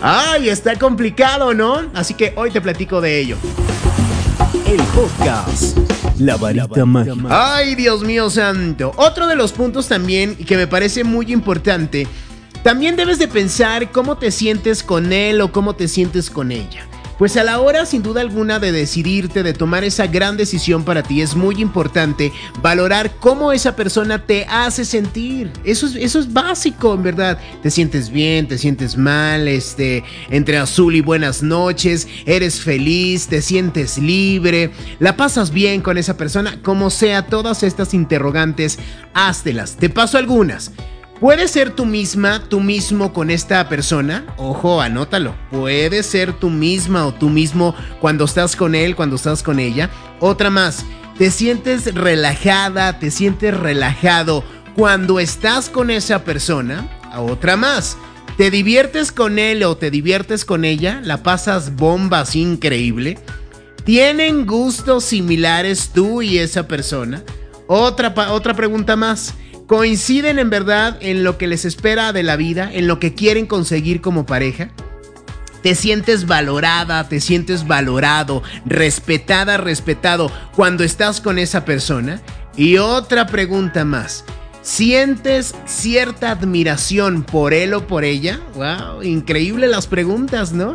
Ay, 0.00 0.48
está 0.48 0.76
complicado, 0.78 1.54
¿no? 1.54 1.82
Así 1.94 2.14
que 2.14 2.32
hoy 2.36 2.50
te 2.50 2.60
platico 2.60 3.00
de 3.00 3.20
ello. 3.20 3.36
El 4.66 4.82
podcast. 4.94 5.76
La 6.18 6.36
varita 6.36 6.84
mágica. 6.84 7.16
Ay, 7.28 7.74
Dios 7.74 8.02
mío 8.02 8.30
santo. 8.30 8.92
Otro 8.96 9.26
de 9.26 9.36
los 9.36 9.52
puntos 9.52 9.88
también 9.88 10.36
que 10.36 10.56
me 10.56 10.66
parece 10.66 11.04
muy 11.04 11.32
importante, 11.32 12.06
también 12.62 12.96
debes 12.96 13.18
de 13.18 13.28
pensar 13.28 13.90
cómo 13.90 14.16
te 14.16 14.30
sientes 14.30 14.82
con 14.82 15.12
él 15.12 15.40
o 15.40 15.52
cómo 15.52 15.74
te 15.74 15.86
sientes 15.88 16.30
con 16.30 16.50
ella. 16.50 16.86
Pues 17.18 17.36
a 17.36 17.44
la 17.44 17.60
hora 17.60 17.86
sin 17.86 18.02
duda 18.02 18.20
alguna 18.20 18.58
de 18.58 18.72
decidirte, 18.72 19.44
de 19.44 19.52
tomar 19.52 19.84
esa 19.84 20.08
gran 20.08 20.36
decisión 20.36 20.84
para 20.84 21.04
ti, 21.04 21.22
es 21.22 21.36
muy 21.36 21.60
importante 21.60 22.32
valorar 22.60 23.12
cómo 23.20 23.52
esa 23.52 23.76
persona 23.76 24.26
te 24.26 24.46
hace 24.46 24.84
sentir. 24.84 25.52
Eso 25.64 25.86
es, 25.86 25.94
eso 25.94 26.18
es 26.18 26.32
básico, 26.32 26.92
en 26.94 27.04
verdad. 27.04 27.38
Te 27.62 27.70
sientes 27.70 28.10
bien, 28.10 28.48
te 28.48 28.58
sientes 28.58 28.96
mal, 28.96 29.46
este, 29.46 30.02
entre 30.28 30.58
azul 30.58 30.96
y 30.96 31.02
buenas 31.02 31.42
noches, 31.42 32.08
eres 32.26 32.60
feliz, 32.60 33.28
te 33.28 33.42
sientes 33.42 33.96
libre, 33.98 34.72
la 34.98 35.16
pasas 35.16 35.52
bien 35.52 35.82
con 35.82 35.98
esa 35.98 36.16
persona, 36.16 36.58
como 36.62 36.90
sea, 36.90 37.26
todas 37.26 37.62
estas 37.62 37.94
interrogantes, 37.94 38.78
háztelas. 39.14 39.76
Te 39.76 39.88
paso 39.88 40.18
algunas. 40.18 40.72
¿Puedes 41.24 41.52
ser 41.52 41.70
tú 41.70 41.86
misma, 41.86 42.42
tú 42.50 42.60
mismo 42.60 43.14
con 43.14 43.30
esta 43.30 43.66
persona? 43.66 44.26
Ojo, 44.36 44.82
anótalo. 44.82 45.34
Puedes 45.50 46.04
ser 46.04 46.34
tú 46.34 46.50
misma 46.50 47.06
o 47.06 47.14
tú 47.14 47.30
mismo 47.30 47.74
cuando 47.98 48.26
estás 48.26 48.54
con 48.54 48.74
él, 48.74 48.94
cuando 48.94 49.16
estás 49.16 49.42
con 49.42 49.58
ella. 49.58 49.88
Otra 50.20 50.50
más. 50.50 50.84
¿Te 51.16 51.30
sientes 51.30 51.94
relajada, 51.94 52.98
te 52.98 53.10
sientes 53.10 53.56
relajado 53.56 54.44
cuando 54.76 55.18
estás 55.18 55.70
con 55.70 55.90
esa 55.90 56.24
persona? 56.24 56.90
Otra 57.16 57.56
más. 57.56 57.96
¿Te 58.36 58.50
diviertes 58.50 59.10
con 59.10 59.38
él 59.38 59.62
o 59.62 59.78
te 59.78 59.90
diviertes 59.90 60.44
con 60.44 60.66
ella? 60.66 61.00
¿La 61.02 61.22
pasas 61.22 61.74
bombas 61.74 62.36
increíble? 62.36 63.18
¿Tienen 63.84 64.44
gustos 64.44 65.04
similares 65.04 65.90
tú 65.94 66.20
y 66.20 66.36
esa 66.36 66.68
persona? 66.68 67.22
Otra, 67.66 68.12
otra 68.30 68.52
pregunta 68.52 68.94
más 68.94 69.32
coinciden 69.66 70.38
en 70.38 70.50
verdad 70.50 70.98
en 71.00 71.24
lo 71.24 71.38
que 71.38 71.46
les 71.46 71.64
espera 71.64 72.12
de 72.12 72.22
la 72.22 72.36
vida, 72.36 72.70
en 72.72 72.86
lo 72.86 72.98
que 72.98 73.14
quieren 73.14 73.46
conseguir 73.46 74.00
como 74.00 74.26
pareja. 74.26 74.70
Te 75.62 75.74
sientes 75.74 76.26
valorada, 76.26 77.08
te 77.08 77.20
sientes 77.20 77.66
valorado, 77.66 78.42
respetada, 78.66 79.56
respetado 79.56 80.30
cuando 80.54 80.84
estás 80.84 81.20
con 81.20 81.38
esa 81.38 81.64
persona. 81.64 82.20
Y 82.56 82.76
otra 82.76 83.26
pregunta 83.26 83.84
más. 83.84 84.24
¿Sientes 84.64 85.54
cierta 85.66 86.30
admiración 86.30 87.22
por 87.22 87.52
él 87.52 87.74
o 87.74 87.86
por 87.86 88.02
ella? 88.02 88.40
¡Wow! 88.54 89.02
Increíble 89.02 89.68
las 89.68 89.86
preguntas, 89.86 90.54
¿no? 90.54 90.74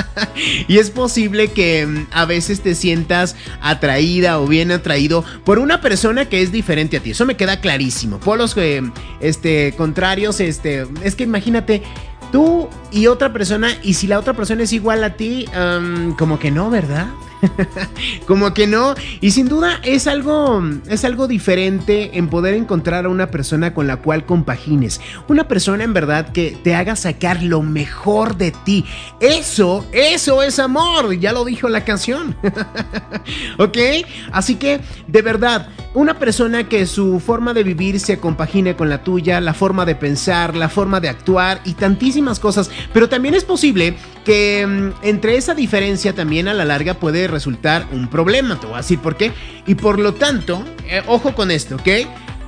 y 0.68 0.76
es 0.76 0.90
posible 0.90 1.48
que 1.48 1.86
mm, 1.86 2.08
a 2.12 2.26
veces 2.26 2.60
te 2.60 2.74
sientas 2.74 3.34
atraída 3.62 4.38
o 4.38 4.46
bien 4.46 4.70
atraído 4.70 5.24
por 5.46 5.58
una 5.58 5.80
persona 5.80 6.26
que 6.26 6.42
es 6.42 6.52
diferente 6.52 6.98
a 6.98 7.00
ti. 7.00 7.12
Eso 7.12 7.24
me 7.24 7.38
queda 7.38 7.62
clarísimo. 7.62 8.20
Por 8.20 8.36
los 8.36 8.54
eh, 8.58 8.82
este, 9.20 9.72
contrarios, 9.78 10.38
este, 10.38 10.86
es 11.02 11.14
que 11.14 11.24
imagínate 11.24 11.82
tú 12.32 12.68
y 12.90 13.06
otra 13.06 13.32
persona, 13.32 13.78
y 13.82 13.94
si 13.94 14.08
la 14.08 14.18
otra 14.18 14.34
persona 14.34 14.64
es 14.64 14.74
igual 14.74 15.02
a 15.04 15.14
ti, 15.14 15.46
como 16.18 16.38
que 16.38 16.50
no, 16.50 16.68
¿verdad? 16.68 17.06
como 18.26 18.54
que 18.54 18.66
no. 18.66 18.94
Y 19.20 19.32
sin 19.32 19.48
duda 19.48 19.80
es 19.82 20.06
algo, 20.06 20.62
es 20.88 21.04
algo 21.04 21.28
diferente 21.28 22.18
en 22.18 22.28
poder 22.28 22.54
encontrar 22.54 23.06
a 23.06 23.08
una 23.08 23.30
persona 23.30 23.74
con 23.74 23.86
la 23.86 23.98
cual 23.98 24.26
compagines. 24.26 25.00
Una 25.28 25.48
persona 25.48 25.84
en 25.84 25.92
verdad 25.92 26.32
que 26.32 26.56
te 26.62 26.74
haga 26.74 26.96
sacar 26.96 27.42
lo 27.42 27.62
mejor 27.62 28.36
de 28.36 28.52
ti. 28.52 28.84
Eso, 29.20 29.86
eso 29.92 30.42
es 30.42 30.58
amor. 30.58 31.14
Ya 31.18 31.32
lo 31.32 31.44
dijo 31.44 31.68
la 31.68 31.84
canción. 31.84 32.36
¿Ok? 33.58 33.78
Así 34.32 34.56
que, 34.56 34.80
de 35.06 35.22
verdad, 35.22 35.68
una 35.94 36.18
persona 36.18 36.68
que 36.68 36.86
su 36.86 37.20
forma 37.20 37.52
de 37.52 37.64
vivir 37.64 38.00
se 38.00 38.18
compagine 38.18 38.76
con 38.76 38.88
la 38.88 39.04
tuya, 39.04 39.40
la 39.40 39.52
forma 39.52 39.84
de 39.84 39.94
pensar, 39.94 40.56
la 40.56 40.68
forma 40.68 41.00
de 41.00 41.08
actuar 41.08 41.60
y 41.64 41.74
tantísimas 41.74 42.40
cosas. 42.40 42.70
Pero 42.94 43.08
también 43.08 43.34
es 43.34 43.44
posible 43.44 43.94
que 44.24 44.66
mm, 44.66 45.06
entre 45.06 45.36
esa 45.36 45.54
diferencia 45.54 46.14
también 46.14 46.48
a 46.48 46.54
la 46.54 46.64
larga 46.64 46.94
puede 46.94 47.28
resultar 47.28 47.86
un 47.92 48.08
problema. 48.08 48.58
Te 48.58 48.66
voy 48.66 48.76
a 48.76 48.78
decir 48.78 49.00
por 49.00 49.16
qué. 49.16 49.32
Y 49.66 49.74
por 49.74 49.98
lo 49.98 50.14
tanto, 50.14 50.64
eh, 50.88 51.02
ojo 51.06 51.34
con 51.34 51.50
esto, 51.50 51.76
¿ok? 51.76 51.88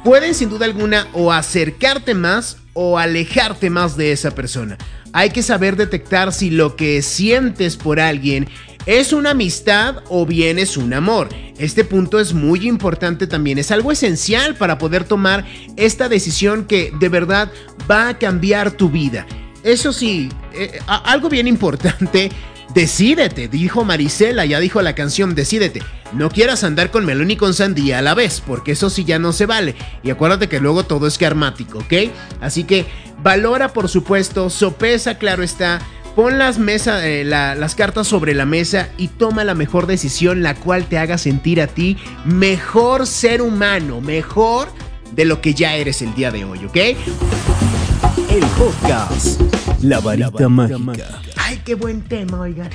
Pueden 0.05 0.35
sin 0.35 0.49
duda 0.49 0.67
alguna 0.67 1.07
o 1.13 1.33
acercarte 1.33 2.15
más 2.15 2.59
o 2.73 2.99
alejarte 2.99 3.71
más 3.71 3.97
de 3.97 4.13
esa 4.13 4.31
persona. 4.33 4.79
Hay 5.13 5.31
que 5.31 5.43
saber 5.43 5.77
detectar 5.77 6.33
si 6.33 6.51
lo 6.51 6.77
que 6.77 7.01
sientes 7.01 7.77
por 7.77 8.01
alguien 8.01 8.49
¿Es 8.87 9.15
una 9.15 9.31
amistad 9.31 10.03
o 10.11 10.27
bien 10.27 10.59
es 10.59 10.77
un 10.77 10.93
amor? 10.93 11.31
Este 11.59 11.85
punto 11.85 12.21
es 12.21 12.35
muy 12.35 12.69
importante 12.69 13.27
también, 13.27 13.59
es 13.59 13.71
algo 13.71 13.93
esencial 13.93 14.57
para 14.57 14.77
poder 14.77 15.05
tomar 15.05 15.47
esta 15.77 16.11
decisión 16.11 16.67
que 16.67 16.93
de 17.01 17.09
verdad 17.09 17.51
va 17.91 18.09
a 18.09 18.19
cambiar 18.19 18.73
tu 18.73 18.91
vida. 18.91 19.27
Eso 19.63 19.95
sí, 19.95 20.29
eh, 20.53 20.81
algo 20.87 21.31
bien 21.31 21.49
importante, 21.49 22.31
decídete, 22.75 23.49
dijo 23.49 23.85
Marisela, 23.85 24.45
ya 24.45 24.61
dijo 24.61 24.83
la 24.83 24.95
canción, 24.95 25.35
decídete. 25.35 25.81
No 26.13 26.29
quieras 26.29 26.63
andar 26.63 26.91
con 26.91 27.07
melón 27.07 27.31
y 27.31 27.37
con 27.37 27.55
sandía 27.55 28.01
a 28.01 28.03
la 28.03 28.15
vez, 28.15 28.43
porque 28.47 28.73
eso 28.73 28.91
sí 28.91 29.05
ya 29.05 29.19
no 29.19 29.33
se 29.33 29.47
vale. 29.47 29.75
Y 30.03 30.11
acuérdate 30.11 30.49
que 30.49 30.61
luego 30.61 30.85
todo 30.85 31.07
es 31.07 31.17
karmático, 31.17 31.79
¿ok? 31.79 32.11
Así 32.43 32.65
que 32.65 32.85
valora, 33.23 33.73
por 33.73 33.89
supuesto, 33.89 34.51
sopesa, 34.51 35.17
claro 35.17 35.43
está, 35.43 35.81
Pon 36.15 36.39
las, 36.39 36.59
eh, 36.59 37.25
las 37.25 37.75
cartas 37.75 38.07
sobre 38.07 38.35
la 38.35 38.47
mesa 38.47 38.89
y 38.99 39.09
toma 39.09 39.43
la 39.43 39.55
mejor 39.55 39.87
decisión, 39.87 40.43
la 40.43 40.55
cual 40.55 40.87
te 40.87 40.97
haga 40.97 41.19
sentir 41.19 41.61
a 41.61 41.67
ti 41.67 41.97
mejor 42.25 43.09
ser 43.09 43.43
humano, 43.43 44.01
mejor 44.01 44.69
de 45.13 45.25
lo 45.25 45.41
que 45.41 45.55
ya 45.55 45.75
eres 45.75 46.03
el 46.03 46.15
día 46.15 46.31
de 46.31 46.45
hoy, 46.45 46.65
¿ok? 46.65 46.77
El 48.31 48.45
podcast, 48.57 49.41
la 49.83 49.99
varita, 49.99 50.49
mágica. 50.49 51.21
Ay, 51.47 51.61
qué 51.63 51.75
buen 51.75 52.01
tema, 52.01 52.41
oigan. 52.41 52.71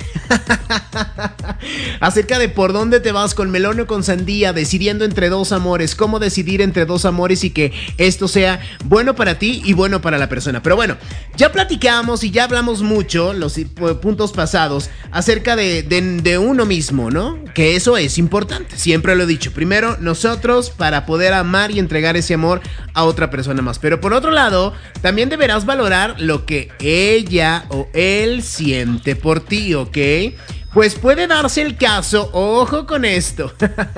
Acerca 2.00 2.38
de 2.38 2.48
por 2.48 2.72
dónde 2.72 3.00
te 3.00 3.10
vas 3.10 3.34
con 3.34 3.50
melón 3.50 3.80
o 3.80 3.86
con 3.88 4.04
sandía, 4.04 4.52
decidiendo 4.52 5.04
entre 5.04 5.28
dos 5.28 5.50
amores, 5.50 5.96
cómo 5.96 6.20
decidir 6.20 6.62
entre 6.62 6.86
dos 6.86 7.04
amores 7.04 7.42
y 7.42 7.50
que 7.50 7.72
esto 7.98 8.28
sea 8.28 8.60
bueno 8.84 9.16
para 9.16 9.40
ti 9.40 9.60
y 9.64 9.72
bueno 9.72 10.00
para 10.00 10.18
la 10.18 10.28
persona. 10.28 10.62
Pero 10.62 10.76
bueno, 10.76 10.96
ya 11.36 11.50
platicamos 11.50 12.22
y 12.22 12.30
ya 12.30 12.44
hablamos 12.44 12.82
mucho, 12.82 13.32
los 13.32 13.58
puntos 14.00 14.30
pasados, 14.32 14.88
acerca 15.10 15.56
de, 15.56 15.82
de 15.82 16.38
uno 16.38 16.64
mismo, 16.64 17.10
¿no? 17.10 17.42
Que 17.54 17.74
eso 17.74 17.96
es 17.96 18.18
importante, 18.18 18.78
siempre 18.78 19.16
lo 19.16 19.24
he 19.24 19.26
dicho. 19.26 19.52
Primero, 19.52 19.96
nosotros 19.98 20.70
para 20.70 21.06
poder 21.06 21.34
amar 21.34 21.72
y 21.72 21.80
entregar 21.80 22.16
ese 22.16 22.34
amor 22.34 22.60
a 22.94 23.02
otra 23.02 23.30
persona 23.30 23.62
más. 23.62 23.80
Pero 23.80 24.00
por 24.00 24.12
otro 24.12 24.30
lado, 24.30 24.74
también 25.02 25.28
deberás 25.28 25.66
valorar 25.66 26.20
lo 26.20 26.46
que 26.46 26.68
ella 26.78 27.64
o 27.70 27.88
él 27.94 28.44
siente 28.60 29.16
por 29.16 29.40
ti, 29.40 29.72
¿ok? 29.74 29.96
Pues 30.74 30.94
puede 30.94 31.26
darse 31.26 31.62
el 31.62 31.76
caso, 31.78 32.28
ojo 32.32 32.86
con 32.86 33.06
esto, 33.06 33.52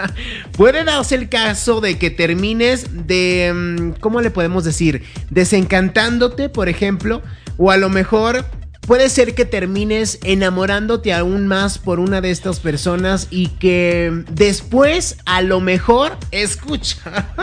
puede 0.56 0.84
darse 0.84 1.16
el 1.16 1.28
caso 1.28 1.80
de 1.80 1.98
que 1.98 2.10
termines 2.10 3.06
de, 3.08 3.52
mm, 3.52 4.00
¿cómo 4.00 4.20
le 4.20 4.30
podemos 4.30 4.62
decir? 4.62 5.02
Desencantándote, 5.30 6.48
por 6.48 6.68
ejemplo, 6.68 7.22
o 7.58 7.72
a 7.72 7.76
lo 7.76 7.88
mejor 7.88 8.46
puede 8.86 9.08
ser 9.08 9.34
que 9.34 9.44
termines 9.44 10.20
enamorándote 10.22 11.12
aún 11.12 11.46
más 11.48 11.78
por 11.78 11.98
una 11.98 12.20
de 12.20 12.30
estas 12.30 12.60
personas 12.60 13.26
y 13.30 13.48
que 13.48 14.24
después 14.30 15.18
a 15.26 15.42
lo 15.42 15.60
mejor 15.60 16.16
escucha, 16.30 17.34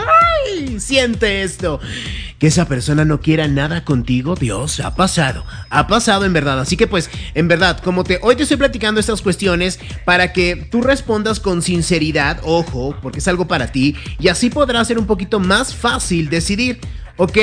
siente 0.78 1.42
esto, 1.42 1.80
que 2.38 2.46
esa 2.46 2.66
persona 2.66 3.04
no 3.04 3.20
quiera 3.20 3.48
nada 3.48 3.84
contigo, 3.84 4.34
Dios, 4.34 4.80
ha 4.80 4.94
pasado, 4.94 5.44
ha 5.68 5.86
pasado 5.86 6.24
en 6.24 6.32
verdad, 6.32 6.60
así 6.60 6.76
que 6.76 6.86
pues 6.86 7.10
en 7.34 7.48
verdad, 7.48 7.80
como 7.82 8.04
te 8.04 8.18
hoy 8.22 8.36
te 8.36 8.44
estoy 8.44 8.56
platicando 8.56 9.00
estas 9.00 9.22
cuestiones 9.22 9.78
para 10.04 10.32
que 10.32 10.56
tú 10.56 10.82
respondas 10.82 11.40
con 11.40 11.62
sinceridad, 11.62 12.40
ojo, 12.42 12.96
porque 13.02 13.18
es 13.18 13.28
algo 13.28 13.46
para 13.46 13.72
ti 13.72 13.96
y 14.18 14.28
así 14.28 14.50
podrá 14.50 14.84
ser 14.84 14.98
un 14.98 15.06
poquito 15.06 15.40
más 15.40 15.74
fácil 15.74 16.30
decidir, 16.30 16.80
¿ok? 17.16 17.38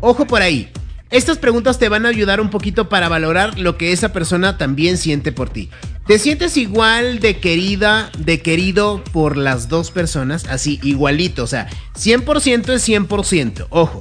Ojo 0.00 0.26
por 0.26 0.42
ahí. 0.42 0.70
Estas 1.10 1.38
preguntas 1.38 1.78
te 1.78 1.88
van 1.88 2.04
a 2.04 2.10
ayudar 2.10 2.40
un 2.40 2.50
poquito 2.50 2.88
para 2.90 3.08
valorar 3.08 3.58
lo 3.58 3.78
que 3.78 3.92
esa 3.92 4.12
persona 4.12 4.58
también 4.58 4.98
siente 4.98 5.32
por 5.32 5.48
ti. 5.48 5.70
¿Te 6.06 6.18
sientes 6.18 6.56
igual 6.56 7.18
de 7.20 7.38
querida, 7.38 8.10
de 8.18 8.40
querido 8.40 9.02
por 9.12 9.36
las 9.36 9.68
dos 9.68 9.90
personas? 9.90 10.46
Así, 10.48 10.78
igualito, 10.82 11.44
o 11.44 11.46
sea, 11.46 11.68
100% 11.98 12.74
es 12.74 12.88
100%. 12.88 13.66
Ojo, 13.70 14.00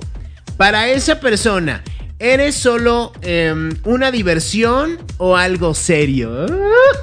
para 0.58 0.90
esa 0.90 1.20
persona, 1.20 1.84
¿Eres 2.20 2.56
solo 2.56 3.12
em, 3.22 3.70
una 3.84 4.10
diversión 4.10 4.98
o 5.18 5.38
algo 5.38 5.76
serio? 5.76 6.48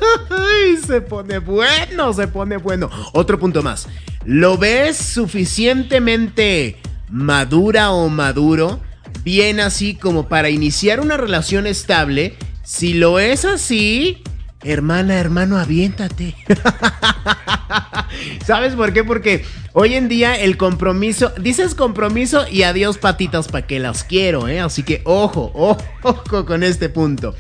Se 0.87 1.01
pone 1.03 1.39
bueno, 1.39 2.13
se 2.13 2.27
pone 2.27 2.57
bueno. 2.57 2.91
Otro 3.13 3.39
punto 3.39 3.63
más. 3.63 3.87
¿Lo 4.25 4.59
ves 4.59 4.97
suficientemente 4.97 6.79
madura 7.11 7.93
o 7.93 8.09
maduro? 8.09 8.81
Bien 9.25 9.59
así 9.59 9.95
como 9.95 10.29
para 10.29 10.51
iniciar 10.51 11.01
una 11.01 11.17
relación 11.17 11.67
estable. 11.67 12.35
Si 12.63 12.93
lo 12.93 13.19
es 13.19 13.47
así, 13.47 14.23
hermana, 14.63 15.19
hermano, 15.19 15.59
aviéntate. 15.59 16.35
¿Sabes 18.47 18.75
por 18.75 18.93
qué? 18.93 19.03
Porque 19.03 19.47
hoy 19.73 19.95
en 19.95 20.09
día 20.09 20.35
el 20.35 20.59
compromiso, 20.59 21.33
dices 21.39 21.75
compromiso 21.75 22.45
y 22.51 22.65
adiós 22.65 22.99
patitas 22.99 23.49
para 23.49 23.67
que 23.67 23.79
las 23.79 24.05
quiero, 24.05 24.47
¿eh? 24.47 24.61
Así 24.61 24.83
que 24.83 25.01
ojo, 25.05 25.51
ojo 25.55 26.45
con 26.45 26.63
este 26.63 26.91
punto. 26.91 27.35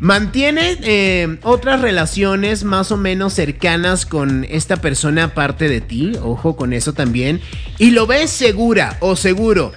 Mantiene 0.00 0.78
eh, 0.82 1.38
otras 1.42 1.82
relaciones 1.82 2.64
más 2.64 2.90
o 2.90 2.96
menos 2.96 3.34
cercanas 3.34 4.06
con 4.06 4.46
esta 4.48 4.76
persona 4.76 5.24
aparte 5.24 5.68
de 5.68 5.80
ti, 5.80 6.12
ojo 6.22 6.56
con 6.56 6.72
eso 6.72 6.92
también, 6.92 7.40
y 7.78 7.90
lo 7.90 8.06
ves 8.06 8.30
segura 8.30 8.96
o 9.00 9.16
seguro 9.16 9.72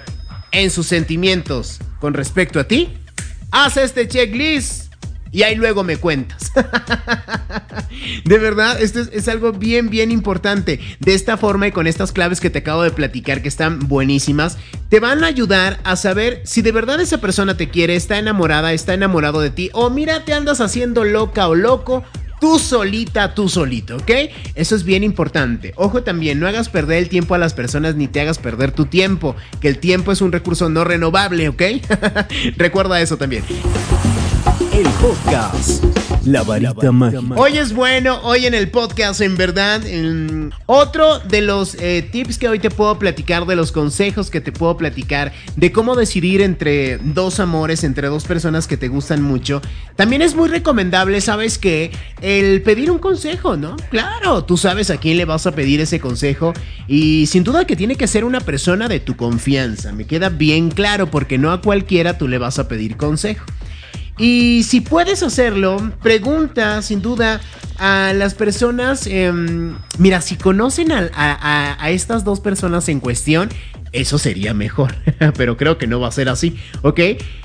en 0.52 0.70
sus 0.70 0.86
sentimientos 0.86 1.78
con 2.00 2.14
respecto 2.14 2.60
a 2.60 2.64
ti, 2.64 2.90
haz 3.50 3.76
este 3.76 4.06
checklist 4.06 4.92
y 5.32 5.44
ahí 5.44 5.54
luego 5.54 5.82
me 5.82 5.96
cuentas. 5.96 6.52
de 8.24 8.38
verdad, 8.38 8.80
esto 8.80 9.00
es, 9.00 9.28
algo 9.28 9.52
bien, 9.52 9.88
bien 9.88 10.12
importante. 10.12 10.78
De 11.00 11.14
esta 11.14 11.38
forma 11.38 11.66
y 11.66 11.72
con 11.72 11.86
estas 11.86 12.12
claves 12.12 12.38
que 12.38 12.50
te 12.50 12.58
acabo 12.58 12.82
de 12.82 12.90
platicar, 12.90 13.40
que 13.40 13.48
están 13.48 13.78
buenísimas, 13.88 14.58
te 14.90 15.00
van 15.00 15.24
a 15.24 15.28
ayudar 15.28 15.80
a 15.84 15.96
saber 15.96 16.42
si 16.44 16.60
de 16.60 16.72
verdad 16.72 17.00
esa 17.00 17.18
persona 17.18 17.56
te 17.56 17.70
quiere, 17.70 17.96
está 17.96 18.18
enamorada, 18.18 18.74
está 18.74 18.92
enamorado 18.92 19.40
de 19.40 19.50
ti, 19.50 19.70
o 19.72 19.88
mira, 19.88 20.26
te 20.26 20.34
andas 20.34 20.60
haciendo 20.60 21.02
loca 21.02 21.48
o 21.48 21.54
loco. 21.54 22.04
Tú 22.42 22.58
solita, 22.58 23.34
tú 23.34 23.48
solito, 23.48 23.98
¿ok? 23.98 24.10
Eso 24.56 24.74
es 24.74 24.82
bien 24.82 25.04
importante. 25.04 25.72
Ojo 25.76 26.02
también, 26.02 26.40
no 26.40 26.48
hagas 26.48 26.68
perder 26.68 26.98
el 26.98 27.08
tiempo 27.08 27.36
a 27.36 27.38
las 27.38 27.54
personas 27.54 27.94
ni 27.94 28.08
te 28.08 28.20
hagas 28.20 28.38
perder 28.38 28.72
tu 28.72 28.86
tiempo, 28.86 29.36
que 29.60 29.68
el 29.68 29.78
tiempo 29.78 30.10
es 30.10 30.20
un 30.20 30.32
recurso 30.32 30.68
no 30.68 30.82
renovable, 30.82 31.48
¿ok? 31.48 31.62
Recuerda 32.56 33.00
eso 33.00 33.16
también 33.16 33.44
el 34.72 34.88
podcast. 34.92 36.01
La 36.24 36.44
varita 36.44 36.92
mágica. 36.92 37.20
Hoy 37.34 37.58
es 37.58 37.72
bueno, 37.72 38.20
hoy 38.22 38.46
en 38.46 38.54
el 38.54 38.70
podcast, 38.70 39.20
en 39.20 39.36
verdad. 39.36 39.82
otro 40.66 41.18
de 41.18 41.40
los 41.40 41.74
eh, 41.80 42.08
tips 42.12 42.38
que 42.38 42.48
hoy 42.48 42.60
te 42.60 42.70
puedo 42.70 42.96
platicar, 42.96 43.44
de 43.44 43.56
los 43.56 43.72
consejos 43.72 44.30
que 44.30 44.40
te 44.40 44.52
puedo 44.52 44.76
platicar, 44.76 45.32
de 45.56 45.72
cómo 45.72 45.96
decidir 45.96 46.40
entre 46.40 46.98
dos 46.98 47.40
amores, 47.40 47.82
entre 47.82 48.06
dos 48.06 48.24
personas 48.24 48.68
que 48.68 48.76
te 48.76 48.86
gustan 48.86 49.20
mucho. 49.20 49.60
También 49.96 50.22
es 50.22 50.36
muy 50.36 50.48
recomendable, 50.48 51.20
¿sabes 51.20 51.58
qué? 51.58 51.90
El 52.20 52.62
pedir 52.62 52.92
un 52.92 52.98
consejo, 52.98 53.56
¿no? 53.56 53.76
Claro, 53.90 54.44
tú 54.44 54.56
sabes 54.56 54.90
a 54.90 54.98
quién 54.98 55.16
le 55.16 55.24
vas 55.24 55.48
a 55.48 55.52
pedir 55.52 55.80
ese 55.80 55.98
consejo. 55.98 56.52
Y 56.86 57.26
sin 57.26 57.42
duda 57.42 57.64
que 57.64 57.74
tiene 57.74 57.96
que 57.96 58.06
ser 58.06 58.24
una 58.24 58.40
persona 58.40 58.86
de 58.86 59.00
tu 59.00 59.16
confianza. 59.16 59.92
Me 59.92 60.06
queda 60.06 60.28
bien 60.28 60.70
claro 60.70 61.10
porque 61.10 61.36
no 61.36 61.50
a 61.50 61.60
cualquiera 61.60 62.16
tú 62.16 62.28
le 62.28 62.38
vas 62.38 62.60
a 62.60 62.68
pedir 62.68 62.96
consejo. 62.96 63.44
Y 64.18 64.62
si 64.64 64.80
puedes 64.80 65.22
hacerlo, 65.22 65.92
pregunta 66.02 66.82
sin 66.82 67.00
duda 67.00 67.40
a 67.78 68.12
las 68.14 68.34
personas, 68.34 69.06
em, 69.06 69.74
mira, 69.98 70.20
si 70.20 70.36
conocen 70.36 70.92
a, 70.92 71.08
a, 71.14 71.90
estas 71.90 72.22
dos 72.22 72.40
personas 72.40 72.88
en 72.88 73.00
cuestión, 73.00 73.48
eso 73.92 74.18
sería 74.18 74.54
mejor, 74.54 74.94
pero 75.36 75.56
creo 75.56 75.78
que 75.78 75.86
no 75.86 76.00
va 76.00 76.08
a 76.08 76.12
ser 76.12 76.28
así, 76.28 76.56
¿ok? 76.82 77.00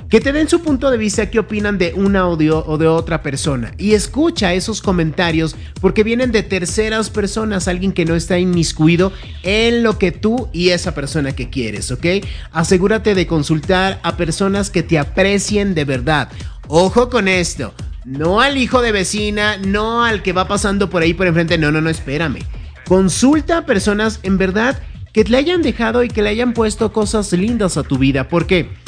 Que 0.10 0.22
te 0.22 0.32
den 0.32 0.48
su 0.48 0.62
punto 0.62 0.90
de 0.90 0.98
vista, 0.98 1.30
qué 1.30 1.40
opinan 1.40 1.78
de 1.78 1.94
un 1.94 2.16
audio 2.16 2.64
o 2.66 2.78
de 2.78 2.88
otra 2.88 3.22
persona. 3.22 3.74
Y 3.78 3.94
escucha 3.94 4.54
esos 4.54 4.82
comentarios 4.82 5.58
porque 5.82 6.04
vienen 6.04 6.32
de 6.32 6.44
terceras 6.44 7.10
personas, 7.10 7.68
alguien 7.68 7.92
que 7.92 8.06
no 8.06 8.16
está 8.16 8.40
inmiscuido 8.40 9.12
en 9.44 9.84
lo 9.84 9.98
que 9.98 10.14
tú 10.14 10.48
y 10.54 10.70
esa 10.70 10.96
persona 10.96 11.34
que 11.34 11.50
quieres, 11.50 11.92
¿ok? 11.92 12.06
Asegúrate 12.54 13.16
de 13.16 13.28
consultar 13.28 14.00
a 14.04 14.16
personas 14.16 14.70
que 14.70 14.84
te 14.84 14.98
aprecien 14.98 15.74
de 15.74 15.84
verdad. 15.84 16.30
Ojo 16.68 17.10
con 17.10 17.28
esto. 17.28 17.74
No 18.04 18.42
al 18.42 18.58
hijo 18.58 18.82
de 18.82 18.92
vecina, 18.92 19.58
no 19.58 20.04
al 20.04 20.22
que 20.22 20.34
va 20.34 20.48
pasando 20.48 20.90
por 20.90 21.02
ahí 21.02 21.14
por 21.14 21.28
enfrente. 21.28 21.58
No, 21.58 21.72
no, 21.72 21.82
no, 21.82 21.90
espérame. 21.90 22.40
Consulta 22.86 23.60
a 23.60 23.66
personas 23.66 24.20
en 24.24 24.38
verdad 24.38 24.82
que 25.14 25.24
te 25.24 25.36
hayan 25.36 25.62
dejado 25.62 26.04
y 26.04 26.10
que 26.10 26.22
le 26.22 26.30
hayan 26.30 26.54
puesto 26.54 26.92
cosas 26.94 27.32
lindas 27.34 27.78
a 27.78 27.84
tu 27.84 27.98
vida. 27.98 28.28
¿Por 28.28 28.48
qué? 28.48 28.66
Porque 28.66 28.87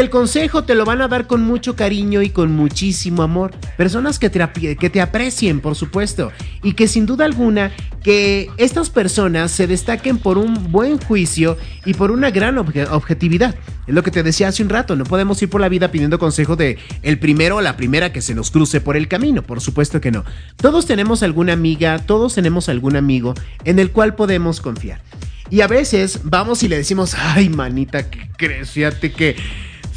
el 0.00 0.10
consejo 0.10 0.64
te 0.64 0.74
lo 0.74 0.84
van 0.84 1.02
a 1.02 1.08
dar 1.08 1.26
con 1.26 1.42
mucho 1.42 1.76
cariño 1.76 2.22
y 2.22 2.30
con 2.30 2.52
muchísimo 2.52 3.22
amor. 3.22 3.52
Personas 3.76 4.18
que 4.18 4.30
te, 4.30 5.00
aprecien, 5.00 5.60
por 5.60 5.74
supuesto. 5.74 6.32
Y 6.62 6.72
que 6.72 6.88
sin 6.88 7.06
duda 7.06 7.24
alguna, 7.24 7.72
que 8.02 8.50
estas 8.56 8.90
personas 8.90 9.52
se 9.52 9.66
destaquen 9.66 10.18
por 10.18 10.38
un 10.38 10.72
buen 10.72 10.98
juicio 10.98 11.56
y 11.84 11.94
por 11.94 12.10
una 12.10 12.30
gran 12.30 12.58
objetividad. 12.58 13.54
Es 13.86 13.94
lo 13.94 14.02
que 14.02 14.10
te 14.10 14.22
decía 14.22 14.48
hace 14.48 14.62
un 14.62 14.68
rato, 14.68 14.96
no 14.96 15.04
podemos 15.04 15.40
ir 15.42 15.48
por 15.48 15.60
la 15.60 15.68
vida 15.68 15.90
pidiendo 15.90 16.18
consejo 16.18 16.56
de 16.56 16.78
el 17.02 17.18
primero 17.18 17.56
o 17.56 17.60
la 17.60 17.76
primera 17.76 18.12
que 18.12 18.20
se 18.20 18.34
nos 18.34 18.50
cruce 18.50 18.80
por 18.80 18.96
el 18.96 19.08
camino, 19.08 19.42
por 19.42 19.60
supuesto 19.60 20.00
que 20.00 20.10
no. 20.10 20.24
Todos 20.56 20.86
tenemos 20.86 21.22
alguna 21.22 21.54
amiga, 21.54 21.98
todos 22.00 22.34
tenemos 22.34 22.68
algún 22.68 22.96
amigo 22.96 23.34
en 23.64 23.78
el 23.78 23.90
cual 23.90 24.14
podemos 24.14 24.60
confiar. 24.60 25.00
Y 25.50 25.62
a 25.62 25.66
veces 25.66 26.20
vamos 26.24 26.62
y 26.62 26.68
le 26.68 26.76
decimos, 26.76 27.14
ay 27.16 27.48
manita, 27.48 28.10
¿qué 28.10 28.28
crees? 28.36 28.72
Que 28.72 29.36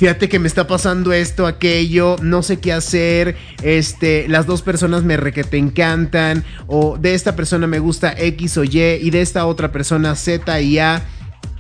fíjate 0.02 0.30
que 0.30 0.40
me 0.40 0.48
está 0.48 0.66
pasando 0.66 1.14
esto, 1.14 1.46
aquello, 1.46 2.16
no 2.24 2.42
sé 2.42 2.60
qué 2.60 2.74
hacer, 2.74 3.38
este, 3.62 4.28
las 4.28 4.48
dos 4.48 4.64
personas 4.64 5.04
me 5.04 5.16
re 5.16 5.32
que 5.32 5.44
te 5.44 5.60
encantan, 5.60 6.44
o 6.66 6.98
de 6.98 7.14
esta 7.14 7.36
persona 7.36 7.68
me 7.68 7.78
gusta 7.78 8.12
X 8.18 8.58
o 8.58 8.64
Y, 8.64 8.80
y 8.80 9.12
de 9.12 9.22
esta 9.22 9.46
otra 9.46 9.72
persona 9.72 10.16
Z 10.16 10.60
y 10.60 10.80
A. 10.80 11.04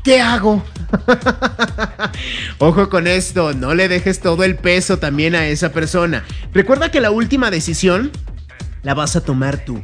¿Qué 0.03 0.21
hago? 0.21 0.63
Ojo 2.57 2.89
con 2.89 3.05
esto, 3.05 3.53
no 3.53 3.75
le 3.75 3.87
dejes 3.87 4.21
todo 4.21 4.43
el 4.43 4.55
peso 4.55 4.97
también 4.97 5.35
a 5.35 5.45
esa 5.45 5.71
persona. 5.71 6.23
Recuerda 6.51 6.89
que 6.89 6.99
la 6.99 7.11
última 7.11 7.51
decisión 7.51 8.09
la 8.81 8.95
vas 8.95 9.15
a 9.15 9.21
tomar 9.21 9.63
tú. 9.63 9.83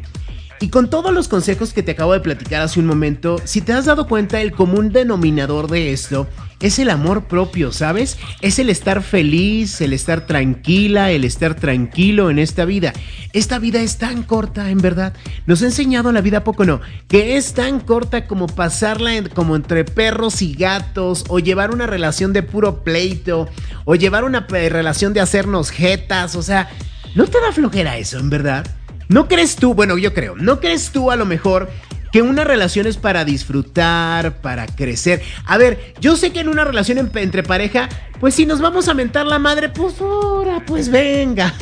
Y 0.59 0.69
con 0.69 0.89
todos 0.89 1.13
los 1.13 1.27
consejos 1.27 1.71
que 1.71 1.83
te 1.83 1.91
acabo 1.91 2.13
de 2.13 2.19
platicar 2.19 2.61
hace 2.61 2.79
un 2.79 2.87
momento, 2.87 3.39
si 3.43 3.61
te 3.61 3.73
has 3.73 3.85
dado 3.85 4.07
cuenta, 4.07 4.41
el 4.41 4.53
común 4.53 4.91
denominador 4.91 5.69
de 5.69 5.93
esto 5.93 6.27
es 6.59 6.79
el 6.79 6.89
amor 6.89 7.25
propio, 7.25 7.71
¿sabes? 7.71 8.17
Es 8.41 8.57
el 8.57 8.71
estar 8.71 9.03
feliz, 9.03 9.79
el 9.81 9.93
estar 9.93 10.25
tranquila, 10.25 11.11
el 11.11 11.23
estar 11.23 11.53
tranquilo 11.53 12.31
en 12.31 12.39
esta 12.39 12.65
vida. 12.65 12.93
Esta 13.33 13.59
vida 13.59 13.81
es 13.81 13.97
tan 13.97 14.23
corta, 14.23 14.71
en 14.71 14.79
verdad. 14.79 15.13
Nos 15.45 15.61
ha 15.61 15.65
enseñado 15.65 16.11
la 16.11 16.21
vida 16.21 16.43
poco, 16.43 16.65
no, 16.65 16.81
que 17.07 17.37
es 17.37 17.53
tan 17.53 17.79
corta 17.79 18.25
como 18.25 18.47
pasarla 18.47 19.11
como 19.35 19.55
entre 19.55 19.85
perros 19.85 20.41
y 20.41 20.55
gatos, 20.55 21.25
o 21.27 21.37
llevar 21.37 21.71
una 21.71 21.85
relación 21.85 22.33
de 22.33 22.41
puro 22.41 22.83
pleito, 22.83 23.47
o 23.85 23.93
llevar 23.93 24.23
una 24.23 24.47
relación 24.49 25.13
de 25.13 25.21
hacernos 25.21 25.69
jetas, 25.69 26.35
o 26.35 26.41
sea, 26.41 26.69
¿no 27.13 27.27
te 27.27 27.39
da 27.39 27.51
flojera 27.51 27.97
eso, 27.97 28.17
en 28.17 28.31
verdad? 28.31 28.65
¿No 29.09 29.27
crees 29.27 29.55
tú, 29.55 29.73
bueno, 29.73 29.97
yo 29.97 30.13
creo, 30.13 30.35
¿no 30.35 30.59
crees 30.59 30.91
tú 30.91 31.11
a 31.11 31.15
lo 31.15 31.25
mejor 31.25 31.69
que 32.11 32.21
una 32.21 32.43
relación 32.43 32.87
es 32.87 32.97
para 32.97 33.23
disfrutar, 33.23 34.41
para 34.41 34.65
crecer? 34.65 35.21
A 35.45 35.57
ver, 35.57 35.93
yo 36.01 36.17
sé 36.17 36.31
que 36.31 36.41
en 36.41 36.49
una 36.49 36.65
relación 36.65 37.09
entre 37.13 37.43
pareja, 37.43 37.87
pues 38.19 38.33
si 38.33 38.45
nos 38.45 38.59
vamos 38.59 38.89
a 38.89 38.93
mentar 38.93 39.25
la 39.25 39.39
madre, 39.39 39.69
pues 39.69 40.01
ahora, 40.01 40.61
pues 40.65 40.89
venga. 40.89 41.53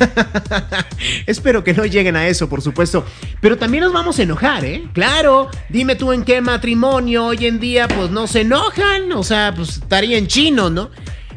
Espero 1.26 1.62
que 1.62 1.72
no 1.72 1.84
lleguen 1.84 2.16
a 2.16 2.26
eso, 2.26 2.48
por 2.48 2.62
supuesto. 2.62 3.04
Pero 3.40 3.56
también 3.56 3.84
nos 3.84 3.92
vamos 3.92 4.18
a 4.18 4.24
enojar, 4.24 4.64
¿eh? 4.64 4.82
Claro, 4.92 5.48
dime 5.68 5.94
tú 5.94 6.12
en 6.12 6.24
qué 6.24 6.40
matrimonio 6.40 7.26
hoy 7.26 7.46
en 7.46 7.60
día, 7.60 7.86
pues 7.86 8.10
no 8.10 8.26
se 8.26 8.40
enojan, 8.40 9.12
o 9.12 9.22
sea, 9.22 9.52
pues 9.54 9.76
estaría 9.78 10.18
en 10.18 10.26
chino, 10.26 10.68
¿no? 10.68 10.90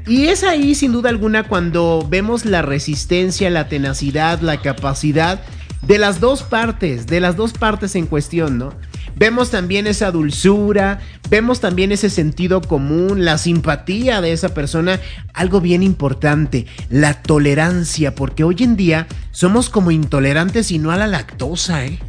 Y 0.07 0.29
es 0.29 0.43
ahí, 0.43 0.73
sin 0.73 0.91
duda 0.91 1.09
alguna, 1.09 1.43
cuando 1.43 2.03
vemos 2.09 2.45
la 2.45 2.63
resistencia, 2.63 3.51
la 3.51 3.67
tenacidad, 3.67 4.41
la 4.41 4.59
capacidad 4.59 5.43
de 5.81 5.97
las 5.97 6.19
dos 6.19 6.43
partes, 6.43 7.07
de 7.07 7.19
las 7.19 7.35
dos 7.35 7.53
partes 7.53 7.95
en 7.95 8.05
cuestión, 8.05 8.57
¿no? 8.57 8.73
Vemos 9.19 9.51
también 9.51 9.85
esa 9.85 10.11
dulzura, 10.11 11.01
vemos 11.29 11.59
también 11.59 11.91
ese 11.91 12.09
sentido 12.09 12.61
común, 12.61 13.25
la 13.25 13.37
simpatía 13.37 14.21
de 14.21 14.31
esa 14.31 14.53
persona, 14.53 15.01
algo 15.33 15.59
bien 15.59 15.83
importante, 15.83 16.67
la 16.89 17.21
tolerancia, 17.21 18.15
porque 18.15 18.45
hoy 18.45 18.55
en 18.59 18.77
día 18.77 19.07
somos 19.31 19.69
como 19.69 19.91
intolerantes 19.91 20.71
y 20.71 20.79
no 20.79 20.91
a 20.91 20.95
la 20.95 21.05
lactosa, 21.05 21.85
¿eh? 21.85 21.99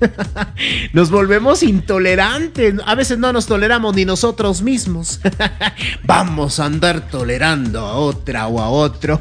nos 0.92 1.10
volvemos 1.10 1.64
intolerantes, 1.64 2.74
a 2.86 2.94
veces 2.94 3.18
no 3.18 3.32
nos 3.32 3.46
toleramos 3.46 3.96
ni 3.96 4.04
nosotros 4.04 4.62
mismos. 4.62 5.20
Vamos 6.04 6.60
a 6.60 6.66
andar 6.66 7.08
tolerando 7.10 7.80
a 7.80 7.94
otra 7.94 8.46
o 8.46 8.60
a 8.60 8.68
otro. 8.68 9.20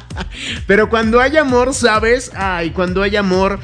Pero 0.66 0.90
cuando 0.90 1.20
hay 1.20 1.38
amor, 1.38 1.72
¿sabes? 1.72 2.32
Ay, 2.34 2.70
cuando 2.72 3.02
hay 3.02 3.16
amor 3.16 3.60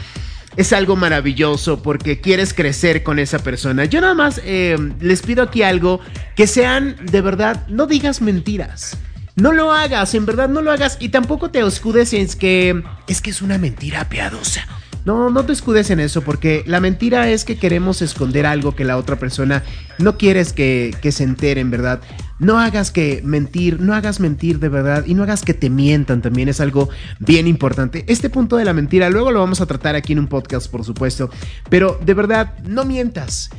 es 0.57 0.73
algo 0.73 0.97
maravilloso 0.97 1.83
porque 1.83 2.21
quieres 2.21 2.55
crecer 2.55 3.03
con 3.03 3.19
esa 3.19 3.39
persona. 3.39 3.85
Yo 3.85 4.01
nada 4.01 4.15
más 4.15 4.41
eh, 4.45 4.77
les 5.01 5.23
pido 5.23 5.43
aquí 5.43 5.63
algo, 5.63 6.01
que 6.37 6.47
sean 6.47 6.97
de 7.03 7.21
verdad, 7.21 7.67
no 7.69 7.87
digas 7.87 8.21
mentiras. 8.21 8.97
No 9.37 9.53
lo 9.53 9.73
hagas, 9.73 10.15
en 10.15 10.27
verdad 10.27 10.49
no 10.49 10.61
lo 10.61 10.73
hagas 10.73 10.99
y 11.01 11.11
tampoco 11.11 11.51
te 11.51 11.61
escudes 11.61 12.13
en 12.13 12.29
que 12.29 12.83
es 13.07 13.21
que 13.23 13.31
es 13.31 13.43
una 13.43 13.59
mentira 13.59 14.09
piadosa. 14.09 14.67
No, 15.05 15.31
no 15.31 15.45
te 15.45 15.53
escudes 15.53 15.91
en 15.91 16.01
eso, 16.01 16.23
porque 16.23 16.63
la 16.67 16.81
mentira 16.81 17.31
es 17.31 17.45
que 17.45 17.57
queremos 17.57 18.03
esconder 18.03 18.45
algo 18.47 18.75
que 18.75 18.85
la 18.85 18.99
otra 18.99 19.17
persona 19.17 19.63
no 19.99 20.19
quieres 20.19 20.53
que, 20.53 20.95
se 21.11 21.25
entere, 21.25 21.61
en 21.61 21.71
verdad. 21.71 22.01
No 22.39 22.59
hagas 22.59 22.91
que 22.91 23.23
mentir, 23.25 23.81
no 23.81 23.95
hagas 23.95 24.21
mentir 24.21 24.59
de 24.59 24.69
verdad 24.69 25.05
y 25.07 25.15
no 25.15 25.23
hagas 25.23 25.43
que 25.43 25.55
te 25.55 25.71
mientan 25.71 26.23
también 26.23 26.49
es 26.49 26.61
algo 26.61 26.89
bien 27.19 27.47
importante. 27.47 28.05
Este 28.09 28.31
punto 28.31 28.57
de 28.57 28.65
la 28.65 28.73
mentira 28.73 29.11
luego 29.11 29.31
lo 29.31 29.41
vamos 29.41 29.61
a 29.61 29.67
tratar 29.67 29.95
aquí 29.95 30.13
en 30.13 30.19
un 30.19 30.27
podcast, 30.27 30.71
por 30.71 30.85
supuesto, 30.85 31.31
pero 31.69 31.99
de 32.05 32.15
verdad, 32.15 32.59
no 32.67 32.85
mientas. 32.85 33.51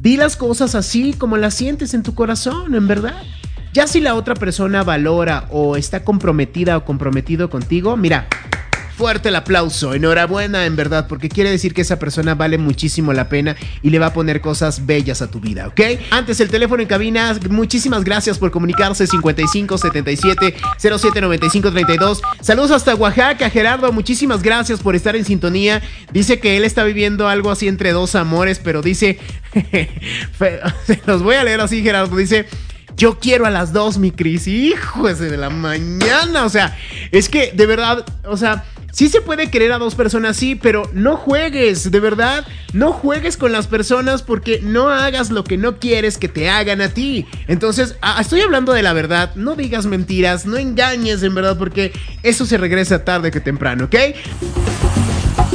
Di 0.00 0.16
las 0.16 0.36
cosas 0.36 0.74
así 0.74 1.12
como 1.12 1.36
las 1.36 1.54
sientes 1.54 1.92
en 1.92 2.02
tu 2.02 2.14
corazón, 2.14 2.74
en 2.74 2.88
verdad. 2.88 3.22
Ya 3.72 3.86
si 3.86 4.00
la 4.00 4.14
otra 4.14 4.34
persona 4.34 4.82
valora 4.82 5.46
o 5.50 5.76
está 5.76 6.02
comprometida 6.02 6.76
o 6.76 6.84
comprometido 6.84 7.50
contigo, 7.50 7.96
mira, 7.96 8.26
fuerte 9.00 9.30
el 9.30 9.36
aplauso. 9.36 9.94
Enhorabuena, 9.94 10.66
en 10.66 10.76
verdad, 10.76 11.08
porque 11.08 11.30
quiere 11.30 11.50
decir 11.50 11.72
que 11.72 11.80
esa 11.80 11.98
persona 11.98 12.34
vale 12.34 12.58
muchísimo 12.58 13.14
la 13.14 13.30
pena 13.30 13.56
y 13.82 13.88
le 13.88 13.98
va 13.98 14.08
a 14.08 14.12
poner 14.12 14.42
cosas 14.42 14.84
bellas 14.84 15.22
a 15.22 15.30
tu 15.30 15.40
vida, 15.40 15.68
¿ok? 15.68 15.80
Antes, 16.10 16.38
el 16.40 16.50
teléfono 16.50 16.82
en 16.82 16.88
cabina, 16.88 17.34
muchísimas 17.48 18.04
gracias 18.04 18.36
por 18.36 18.50
comunicarse 18.50 19.06
55 19.06 19.78
77 19.78 20.54
07 20.76 21.20
95 21.22 21.70
32. 21.70 22.20
Saludos 22.42 22.72
hasta 22.72 22.94
Oaxaca, 22.94 23.48
Gerardo, 23.48 23.90
muchísimas 23.90 24.42
gracias 24.42 24.80
por 24.80 24.94
estar 24.94 25.16
en 25.16 25.24
sintonía. 25.24 25.80
Dice 26.12 26.38
que 26.38 26.58
él 26.58 26.64
está 26.64 26.84
viviendo 26.84 27.26
algo 27.26 27.50
así 27.50 27.68
entre 27.68 27.92
dos 27.92 28.14
amores, 28.14 28.60
pero 28.62 28.82
dice, 28.82 29.18
se 30.84 31.00
los 31.06 31.22
voy 31.22 31.36
a 31.36 31.44
leer 31.44 31.62
así, 31.62 31.82
Gerardo, 31.82 32.14
dice... 32.18 32.46
Yo 32.96 33.18
quiero 33.18 33.46
a 33.46 33.50
las 33.50 33.72
dos, 33.72 33.96
mi 33.96 34.10
Cris. 34.10 34.46
Hijo 34.46 35.08
de 35.14 35.38
la 35.38 35.48
mañana. 35.48 36.44
O 36.44 36.50
sea, 36.50 36.76
es 37.12 37.30
que 37.30 37.50
de 37.52 37.64
verdad, 37.64 38.04
o 38.24 38.36
sea, 38.36 38.64
Sí 38.92 39.08
se 39.08 39.20
puede 39.20 39.50
querer 39.50 39.72
a 39.72 39.78
dos 39.78 39.94
personas, 39.94 40.36
sí, 40.36 40.54
pero 40.56 40.90
no 40.92 41.16
juegues, 41.16 41.90
de 41.90 42.00
verdad. 42.00 42.46
No 42.72 42.92
juegues 42.92 43.36
con 43.36 43.52
las 43.52 43.66
personas 43.66 44.22
porque 44.22 44.60
no 44.62 44.88
hagas 44.88 45.30
lo 45.30 45.44
que 45.44 45.56
no 45.56 45.78
quieres 45.78 46.18
que 46.18 46.28
te 46.28 46.50
hagan 46.50 46.80
a 46.80 46.88
ti. 46.88 47.26
Entonces, 47.46 47.96
estoy 48.18 48.40
hablando 48.40 48.72
de 48.72 48.82
la 48.82 48.92
verdad. 48.92 49.34
No 49.36 49.54
digas 49.54 49.86
mentiras, 49.86 50.46
no 50.46 50.56
engañes 50.56 51.22
en 51.22 51.34
verdad 51.34 51.56
porque 51.56 51.92
eso 52.22 52.46
se 52.46 52.58
regresa 52.58 53.04
tarde 53.04 53.30
que 53.30 53.40
temprano, 53.40 53.84
¿ok? 53.84 53.94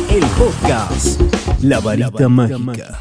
El 0.09 0.25
podcast. 0.37 1.21
La 1.61 1.79
varita, 1.79 2.29
mágica. 2.29 2.99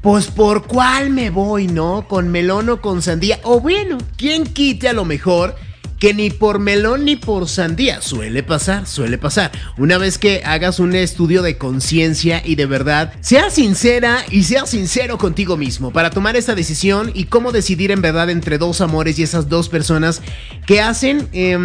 Pues 0.00 0.26
por 0.26 0.66
cuál 0.66 1.08
me 1.10 1.30
voy, 1.30 1.66
¿no? 1.66 2.06
Con 2.06 2.28
melón 2.28 2.68
o 2.68 2.80
con 2.82 3.00
sandía. 3.00 3.40
O 3.42 3.60
bueno, 3.60 3.96
¿quién 4.18 4.44
quite 4.44 4.88
a 4.88 4.92
lo 4.92 5.06
mejor? 5.06 5.56
Que 6.04 6.12
ni 6.12 6.28
por 6.28 6.58
melón 6.58 7.06
ni 7.06 7.16
por 7.16 7.48
sandía. 7.48 8.02
Suele 8.02 8.42
pasar, 8.42 8.86
suele 8.86 9.16
pasar. 9.16 9.50
Una 9.78 9.96
vez 9.96 10.18
que 10.18 10.42
hagas 10.44 10.78
un 10.78 10.94
estudio 10.94 11.40
de 11.40 11.56
conciencia 11.56 12.42
y 12.44 12.56
de 12.56 12.66
verdad, 12.66 13.14
sea 13.22 13.48
sincera 13.48 14.18
y 14.30 14.42
sea 14.42 14.66
sincero 14.66 15.16
contigo 15.16 15.56
mismo 15.56 15.94
para 15.94 16.10
tomar 16.10 16.36
esta 16.36 16.54
decisión 16.54 17.10
y 17.14 17.24
cómo 17.24 17.52
decidir 17.52 17.90
en 17.90 18.02
verdad 18.02 18.28
entre 18.28 18.58
dos 18.58 18.82
amores 18.82 19.18
y 19.18 19.22
esas 19.22 19.48
dos 19.48 19.70
personas 19.70 20.20
que 20.66 20.82
hacen, 20.82 21.26
eh, 21.32 21.56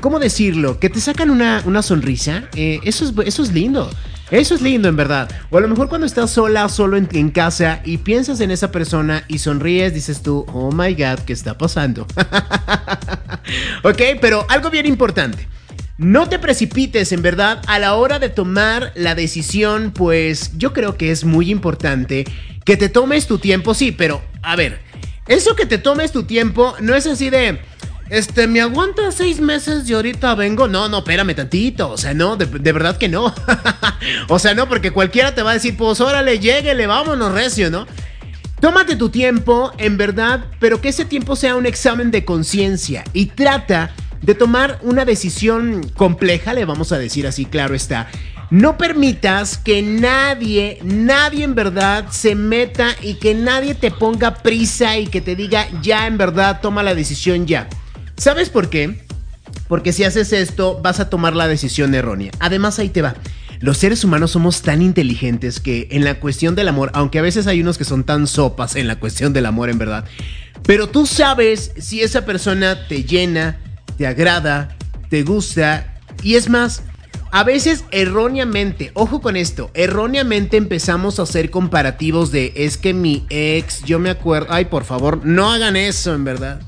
¿cómo 0.00 0.18
decirlo? 0.18 0.80
Que 0.80 0.88
te 0.88 1.02
sacan 1.02 1.28
una, 1.28 1.62
una 1.66 1.82
sonrisa. 1.82 2.48
Eh, 2.54 2.80
eso, 2.84 3.04
es, 3.04 3.12
eso 3.26 3.42
es 3.42 3.52
lindo. 3.52 3.90
Eso 4.30 4.54
es 4.54 4.60
lindo 4.60 4.88
en 4.88 4.96
verdad. 4.96 5.30
O 5.50 5.56
a 5.56 5.60
lo 5.60 5.68
mejor 5.68 5.88
cuando 5.88 6.06
estás 6.06 6.30
sola, 6.30 6.68
solo 6.68 6.98
en, 6.98 7.30
casa 7.30 7.80
y 7.84 7.98
piensas 7.98 8.40
en 8.40 8.50
esa 8.50 8.70
persona 8.70 9.24
y 9.26 9.38
sonríes, 9.38 9.94
dices 9.94 10.22
tú, 10.22 10.44
oh 10.52 10.70
my 10.70 10.92
god, 10.92 11.20
¿qué 11.20 11.32
está 11.32 11.56
pasando? 11.56 12.02
ok, 13.84 14.02
pero 14.20 14.44
algo 14.50 14.68
bien 14.68 14.84
importante. 14.84 15.48
No 15.96 16.28
te 16.28 16.38
precipites, 16.38 17.10
en 17.12 17.22
verdad, 17.22 17.62
a 17.66 17.78
la 17.78 17.94
hora 17.94 18.18
de 18.18 18.28
tomar 18.28 18.92
la 18.94 19.14
decisión, 19.14 19.92
pues 19.92 20.56
yo 20.58 20.72
creo 20.72 20.96
que 20.96 21.10
es 21.10 21.24
muy 21.24 21.50
importante 21.50 22.26
que 22.64 22.76
te 22.76 22.88
tomes 22.90 23.26
tu 23.26 23.38
tiempo, 23.38 23.72
sí, 23.74 23.92
pero 23.92 24.22
a 24.42 24.56
ver, 24.56 24.78
eso 25.26 25.56
que 25.56 25.66
te 25.66 25.78
tomes 25.78 26.12
tu 26.12 26.24
tiempo 26.24 26.74
no 26.80 26.94
es 26.94 27.06
así 27.06 27.30
de... 27.30 27.60
Este, 28.10 28.46
¿me 28.46 28.62
aguanta 28.62 29.12
seis 29.12 29.38
meses 29.40 29.88
y 29.88 29.92
ahorita 29.92 30.34
vengo? 30.34 30.66
No, 30.66 30.88
no, 30.88 30.98
espérame 30.98 31.34
tantito. 31.34 31.90
O 31.90 31.98
sea, 31.98 32.14
no, 32.14 32.36
de, 32.36 32.46
verdad 32.46 32.96
que 32.96 33.08
no. 33.08 33.34
o 34.28 34.38
sea, 34.38 34.54
no, 34.54 34.68
porque 34.68 34.90
cualquiera 34.90 35.34
te 35.34 35.42
va 35.42 35.50
a 35.50 35.54
decir, 35.54 35.76
pues 35.76 36.00
órale, 36.00 36.38
lléguele, 36.38 36.86
vámonos, 36.86 37.32
recio, 37.32 37.70
¿no? 37.70 37.86
Tómate 38.60 38.96
tu 38.96 39.10
tiempo, 39.10 39.72
en 39.78 39.96
verdad, 39.96 40.46
pero 40.58 40.80
que 40.80 40.88
ese 40.88 41.04
tiempo 41.04 41.36
sea 41.36 41.54
un 41.54 41.66
examen 41.66 42.10
de 42.10 42.24
conciencia 42.24 43.04
y 43.12 43.26
trata 43.26 43.94
de 44.20 44.34
tomar 44.34 44.80
una 44.82 45.04
decisión 45.04 45.88
compleja, 45.94 46.54
le 46.54 46.64
vamos 46.64 46.90
a 46.90 46.98
decir 46.98 47.26
así, 47.26 47.44
claro 47.44 47.74
está. 47.74 48.08
No 48.50 48.78
permitas 48.78 49.58
que 49.58 49.82
nadie, 49.82 50.78
nadie 50.82 51.44
en 51.44 51.54
verdad 51.54 52.06
se 52.10 52.34
meta 52.34 52.96
y 53.02 53.14
que 53.14 53.34
nadie 53.34 53.74
te 53.74 53.90
ponga 53.90 54.34
prisa 54.36 54.96
y 54.98 55.06
que 55.06 55.20
te 55.20 55.36
diga 55.36 55.68
ya 55.82 56.06
en 56.06 56.16
verdad 56.16 56.60
toma 56.60 56.82
la 56.82 56.94
decisión 56.94 57.46
ya. 57.46 57.68
¿Sabes 58.18 58.50
por 58.50 58.68
qué? 58.68 59.06
Porque 59.68 59.92
si 59.92 60.02
haces 60.02 60.32
esto 60.32 60.80
vas 60.82 60.98
a 60.98 61.08
tomar 61.08 61.36
la 61.36 61.46
decisión 61.46 61.94
errónea. 61.94 62.32
Además 62.40 62.78
ahí 62.80 62.88
te 62.88 63.00
va. 63.00 63.14
Los 63.60 63.78
seres 63.78 64.02
humanos 64.04 64.32
somos 64.32 64.62
tan 64.62 64.82
inteligentes 64.82 65.60
que 65.60 65.88
en 65.92 66.04
la 66.04 66.18
cuestión 66.18 66.56
del 66.56 66.68
amor, 66.68 66.90
aunque 66.94 67.20
a 67.20 67.22
veces 67.22 67.46
hay 67.46 67.60
unos 67.60 67.78
que 67.78 67.84
son 67.84 68.04
tan 68.04 68.26
sopas 68.26 68.76
en 68.76 68.88
la 68.88 68.98
cuestión 68.98 69.32
del 69.32 69.46
amor 69.46 69.70
en 69.70 69.78
verdad, 69.78 70.04
pero 70.64 70.88
tú 70.88 71.06
sabes 71.06 71.72
si 71.76 72.02
esa 72.02 72.24
persona 72.24 72.86
te 72.88 73.04
llena, 73.04 73.58
te 73.96 74.06
agrada, 74.06 74.76
te 75.10 75.22
gusta 75.22 75.94
y 76.22 76.34
es 76.34 76.48
más, 76.48 76.82
a 77.32 77.42
veces 77.42 77.84
erróneamente, 77.90 78.92
ojo 78.94 79.20
con 79.20 79.36
esto, 79.36 79.70
erróneamente 79.74 80.56
empezamos 80.56 81.18
a 81.18 81.22
hacer 81.22 81.50
comparativos 81.50 82.30
de 82.30 82.52
es 82.54 82.78
que 82.78 82.94
mi 82.94 83.26
ex, 83.28 83.82
yo 83.84 83.98
me 83.98 84.10
acuerdo, 84.10 84.48
ay 84.50 84.66
por 84.66 84.84
favor, 84.84 85.24
no 85.24 85.50
hagan 85.50 85.76
eso 85.76 86.14
en 86.14 86.24
verdad. 86.24 86.67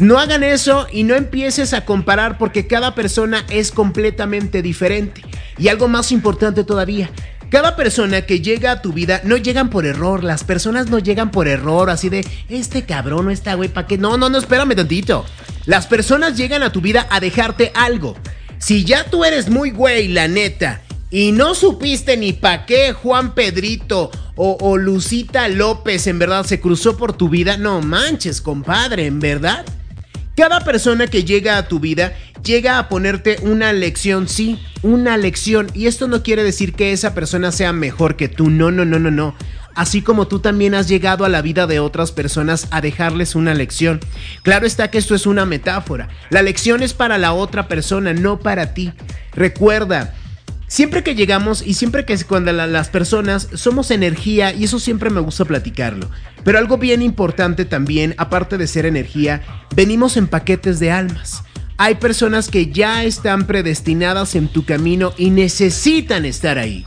No 0.00 0.18
hagan 0.18 0.42
eso 0.42 0.86
y 0.92 1.04
no 1.04 1.14
empieces 1.14 1.72
a 1.72 1.84
comparar 1.84 2.38
porque 2.38 2.66
cada 2.66 2.94
persona 2.94 3.44
es 3.48 3.72
completamente 3.72 4.62
diferente. 4.62 5.22
Y 5.58 5.68
algo 5.68 5.88
más 5.88 6.12
importante 6.12 6.62
todavía, 6.64 7.10
cada 7.50 7.76
persona 7.76 8.22
que 8.22 8.40
llega 8.40 8.72
a 8.72 8.82
tu 8.82 8.92
vida 8.92 9.22
no 9.24 9.38
llegan 9.38 9.70
por 9.70 9.86
error, 9.86 10.22
las 10.22 10.44
personas 10.44 10.88
no 10.88 10.98
llegan 10.98 11.30
por 11.30 11.48
error, 11.48 11.88
así 11.88 12.10
de 12.10 12.26
este 12.50 12.84
cabrón 12.84 13.28
o 13.28 13.30
esta 13.30 13.54
güey, 13.54 13.70
¿para 13.70 13.86
qué? 13.86 13.96
No, 13.96 14.18
no, 14.18 14.28
no, 14.28 14.38
espérame 14.38 14.76
tantito. 14.76 15.24
Las 15.64 15.86
personas 15.86 16.36
llegan 16.36 16.62
a 16.62 16.72
tu 16.72 16.80
vida 16.80 17.06
a 17.10 17.20
dejarte 17.20 17.72
algo. 17.74 18.16
Si 18.58 18.84
ya 18.84 19.04
tú 19.04 19.24
eres 19.24 19.48
muy 19.48 19.70
güey, 19.70 20.08
la 20.08 20.28
neta, 20.28 20.82
y 21.10 21.32
no 21.32 21.54
supiste 21.54 22.16
ni 22.18 22.34
pa' 22.34 22.66
qué 22.66 22.92
Juan 22.92 23.34
Pedrito 23.34 24.10
o, 24.40 24.76
Lucita 24.76 25.48
López 25.48 26.06
en 26.06 26.20
verdad 26.20 26.46
se 26.46 26.60
cruzó 26.60 26.96
por 26.96 27.12
tu 27.12 27.28
vida, 27.28 27.56
no 27.56 27.80
manches, 27.82 28.40
compadre, 28.40 29.06
en 29.06 29.18
verdad. 29.18 29.64
Cada 30.36 30.60
persona 30.60 31.08
que 31.08 31.24
llega 31.24 31.58
a 31.58 31.66
tu 31.66 31.80
vida 31.80 32.14
llega 32.44 32.78
a 32.78 32.88
ponerte 32.88 33.38
una 33.42 33.72
lección, 33.72 34.28
sí, 34.28 34.60
una 34.82 35.16
lección. 35.16 35.66
Y 35.74 35.88
esto 35.88 36.06
no 36.06 36.22
quiere 36.22 36.44
decir 36.44 36.74
que 36.74 36.92
esa 36.92 37.14
persona 37.14 37.50
sea 37.50 37.72
mejor 37.72 38.14
que 38.14 38.28
tú, 38.28 38.48
no, 38.48 38.70
no, 38.70 38.84
no, 38.84 39.00
no, 39.00 39.10
no. 39.10 39.34
Así 39.74 40.02
como 40.02 40.28
tú 40.28 40.38
también 40.38 40.74
has 40.74 40.88
llegado 40.88 41.24
a 41.24 41.28
la 41.28 41.42
vida 41.42 41.66
de 41.66 41.80
otras 41.80 42.12
personas 42.12 42.68
a 42.70 42.80
dejarles 42.80 43.34
una 43.34 43.54
lección. 43.54 43.98
Claro 44.42 44.66
está 44.66 44.90
que 44.90 44.98
esto 44.98 45.16
es 45.16 45.26
una 45.26 45.46
metáfora. 45.46 46.08
La 46.30 46.42
lección 46.42 46.84
es 46.84 46.94
para 46.94 47.18
la 47.18 47.32
otra 47.32 47.66
persona, 47.66 48.12
no 48.12 48.38
para 48.38 48.74
ti. 48.74 48.92
Recuerda, 49.32 50.14
Siempre 50.68 51.02
que 51.02 51.14
llegamos 51.14 51.62
y 51.66 51.74
siempre 51.74 52.04
que 52.04 52.16
cuando 52.24 52.52
las 52.52 52.88
personas 52.90 53.48
somos 53.54 53.90
energía 53.90 54.52
y 54.52 54.64
eso 54.64 54.78
siempre 54.78 55.10
me 55.10 55.20
gusta 55.20 55.46
platicarlo. 55.46 56.10
Pero 56.44 56.58
algo 56.58 56.76
bien 56.76 57.02
importante 57.02 57.64
también, 57.64 58.14
aparte 58.18 58.58
de 58.58 58.66
ser 58.66 58.86
energía, 58.86 59.42
venimos 59.74 60.16
en 60.16 60.28
paquetes 60.28 60.78
de 60.78 60.90
almas. 60.90 61.42
Hay 61.78 61.94
personas 61.94 62.48
que 62.48 62.70
ya 62.70 63.04
están 63.04 63.46
predestinadas 63.46 64.34
en 64.34 64.48
tu 64.48 64.64
camino 64.64 65.12
y 65.16 65.30
necesitan 65.30 66.24
estar 66.24 66.58
ahí 66.58 66.84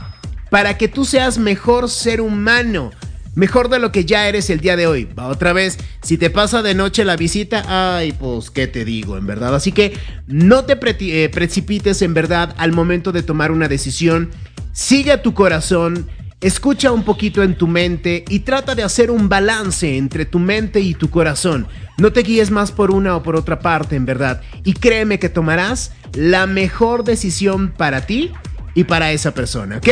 para 0.52 0.76
que 0.76 0.86
tú 0.86 1.06
seas 1.06 1.38
mejor 1.38 1.88
ser 1.88 2.20
humano, 2.20 2.90
mejor 3.34 3.68
de 3.68 3.78
lo 3.78 3.92
que 3.92 4.04
ya 4.04 4.28
eres 4.28 4.50
el 4.50 4.60
día 4.60 4.76
de 4.76 4.86
hoy. 4.86 5.04
Va 5.04 5.28
otra 5.28 5.52
vez, 5.52 5.78
si 6.02 6.18
te 6.18 6.30
pasa 6.30 6.62
de 6.62 6.74
noche 6.74 7.04
la 7.04 7.16
visita, 7.16 7.64
ay, 7.66 8.12
pues 8.12 8.50
qué 8.50 8.66
te 8.66 8.84
digo, 8.84 9.16
en 9.16 9.26
verdad. 9.26 9.54
Así 9.54 9.72
que 9.72 9.96
no 10.26 10.64
te 10.64 10.78
eh, 10.82 11.28
precipites 11.28 12.02
en 12.02 12.14
verdad 12.14 12.54
al 12.58 12.72
momento 12.72 13.12
de 13.12 13.22
tomar 13.22 13.52
una 13.52 13.68
decisión. 13.68 14.30
Sigue 14.72 15.12
a 15.12 15.22
tu 15.22 15.34
corazón, 15.34 16.08
escucha 16.40 16.92
un 16.92 17.04
poquito 17.04 17.42
en 17.42 17.56
tu 17.56 17.66
mente 17.66 18.24
y 18.28 18.40
trata 18.40 18.74
de 18.74 18.82
hacer 18.82 19.10
un 19.10 19.28
balance 19.28 19.96
entre 19.96 20.24
tu 20.24 20.38
mente 20.38 20.80
y 20.80 20.94
tu 20.94 21.10
corazón. 21.10 21.66
No 21.98 22.12
te 22.12 22.22
guíes 22.22 22.50
más 22.50 22.72
por 22.72 22.90
una 22.90 23.16
o 23.16 23.22
por 23.22 23.36
otra 23.36 23.60
parte, 23.60 23.96
en 23.96 24.06
verdad. 24.06 24.40
Y 24.64 24.72
créeme 24.74 25.18
que 25.18 25.28
tomarás 25.28 25.92
la 26.14 26.46
mejor 26.46 27.04
decisión 27.04 27.72
para 27.76 28.06
ti 28.06 28.32
y 28.74 28.84
para 28.84 29.12
esa 29.12 29.32
persona, 29.32 29.76
¿ok? 29.76 29.88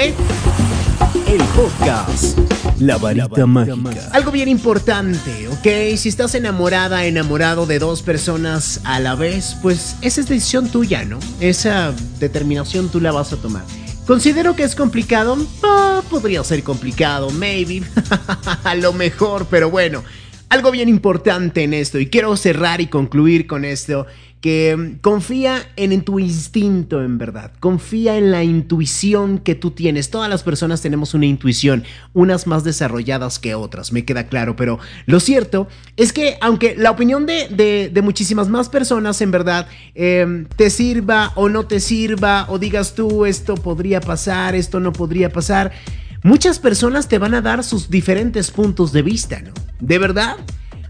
El 1.27 1.43
podcast 1.55 2.39
La 2.81 2.97
varita 2.97 3.47
mágica. 3.47 4.09
Algo 4.13 4.33
bien 4.33 4.49
importante, 4.49 5.49
¿ok? 5.49 5.97
Si 5.99 6.09
estás 6.09 6.35
enamorada, 6.35 7.05
enamorado 7.05 7.67
de 7.67 7.79
dos 7.79 8.01
personas 8.01 8.81
a 8.85 8.99
la 9.01 9.15
vez, 9.15 9.57
pues 9.61 9.97
esa 10.01 10.23
es 10.23 10.29
decisión 10.29 10.71
tuya, 10.71 11.05
¿no? 11.05 11.19
Esa 11.41 11.93
determinación 12.19 12.89
tú 12.89 13.01
la 13.01 13.13
vas 13.13 13.35
a 13.35 13.37
tomar. 13.37 13.65
Considero 14.07 14.57
que 14.57 14.63
es 14.63 14.75
complicado. 14.75 15.37
Ah, 15.63 16.01
podría 16.09 16.43
ser 16.43 16.63
complicado, 16.63 17.31
maybe. 17.31 17.83
a 18.65 18.75
lo 18.75 18.95
mejor, 18.95 19.47
pero 19.51 19.71
bueno. 19.71 20.03
Algo 20.51 20.73
bien 20.73 20.89
importante 20.89 21.63
en 21.63 21.73
esto, 21.73 22.01
y 22.01 22.07
quiero 22.07 22.37
cerrar 22.37 22.81
y 22.81 22.89
concluir 22.89 23.47
con 23.47 23.65
esto, 23.65 24.09
que 24.41 24.77
mm, 24.77 24.99
confía 25.01 25.63
en, 25.77 26.03
tu 26.03 26.19
instinto 26.19 27.05
en 27.05 27.19
verdad, 27.19 27.53
confía 27.61 28.19
en 28.19 28.33
la 28.33 28.43
intuición 28.43 29.39
que 29.39 29.55
tú 29.55 29.71
tienes. 29.71 30.11
Todas 30.11 30.29
las 30.29 30.43
personas 30.43 30.83
tenemos 30.83 31.15
una 31.15 31.27
intuición, 31.27 31.85
unas 32.15 32.49
más 32.49 32.65
desarrolladas 32.65 33.39
que 33.39 33.55
otras, 33.55 33.93
me 33.93 34.05
queda 34.05 34.27
claro, 34.27 34.57
pero 34.57 34.81
lo 35.07 35.21
cierto 35.21 35.69
es 35.97 36.13
que 36.13 36.37
aunque 36.41 36.75
la 36.77 36.91
opinión 36.91 37.27
de, 37.27 38.01
muchísimas 38.03 38.49
más 38.49 38.69
personas 38.69 39.21
en 39.21 39.31
verdad 39.31 39.69
em, 39.95 40.47
te 40.57 40.69
sirva 40.69 41.31
o 41.37 41.49
no 41.49 41.67
te 41.67 41.79
sirva, 41.79 42.47
o 42.49 42.59
digas 42.59 42.97
tú 42.97 43.25
esto 43.25 43.55
podría 43.55 44.01
pasar, 44.01 44.57
esto 44.57 44.81
no 44.81 44.93
podría 44.93 45.31
pasar, 45.31 45.71
muchas 46.23 46.59
personas 46.59 47.09
te 47.09 47.19
van 47.19 47.35
a 47.35 47.41
dar 47.41 47.65
sus 47.65 47.91
diferentes 47.91 48.51
puntos 48.51 48.93
de 48.93 49.03
vista, 49.03 49.41
¿no? 49.41 49.53
De 49.81 49.99
verdad. 49.99 50.37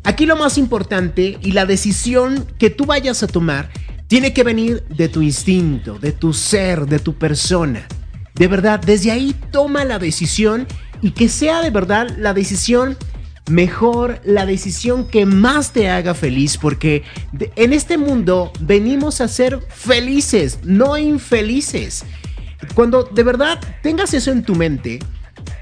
Aquí 0.03 0.25
lo 0.25 0.37
más 0.37 0.57
importante 0.57 1.39
y 1.43 1.53
la 1.53 1.67
decisión 1.67 2.47
que 2.59 2.71
tú 2.71 2.87
vayas 2.87 3.23
a 3.23 3.27
tomar 3.27 3.71
tiene 4.07 4.33
que 4.33 4.45
venir 4.45 4.83
de 4.89 5.09
tu 5.09 5.21
instinto, 5.21 5.99
de 5.99 6.13
tu 6.13 6.33
ser, 6.33 6.87
de 6.87 6.99
tu 6.99 7.15
persona. 7.19 7.87
De 8.35 8.49
verdad, 8.49 8.81
desde 8.81 9.11
ahí 9.11 9.37
toma 9.53 9.85
la 9.85 9.99
decisión 9.99 10.67
y 11.03 11.11
que 11.11 11.29
sea 11.29 11.61
de 11.61 11.71
verdad 11.71 12.09
la 12.17 12.33
decisión 12.33 12.97
mejor, 13.51 14.21
la 14.25 14.47
decisión 14.47 15.07
que 15.07 15.27
más 15.27 15.73
te 15.73 15.89
haga 15.89 16.15
feliz, 16.15 16.57
porque 16.57 17.03
en 17.57 17.73
este 17.73 17.99
mundo 17.99 18.53
venimos 18.61 19.21
a 19.21 19.29
ser 19.29 19.61
felices, 19.69 20.61
no 20.65 20.97
infelices. 20.97 22.05
Cuando 22.75 23.03
de 23.05 23.23
verdad 23.23 23.61
tengas 23.83 24.15
eso 24.15 24.31
en 24.31 24.43
tu 24.43 24.55
mente, 24.55 24.99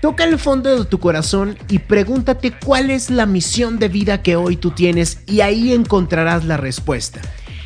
Toca 0.00 0.22
el 0.24 0.38
fondo 0.38 0.78
de 0.78 0.84
tu 0.84 1.00
corazón 1.00 1.58
y 1.68 1.80
pregúntate 1.80 2.52
cuál 2.52 2.90
es 2.90 3.10
la 3.10 3.26
misión 3.26 3.80
de 3.80 3.88
vida 3.88 4.22
que 4.22 4.36
hoy 4.36 4.56
tú 4.56 4.70
tienes 4.70 5.18
y 5.26 5.40
ahí 5.40 5.72
encontrarás 5.72 6.44
la 6.44 6.56
respuesta. 6.56 7.20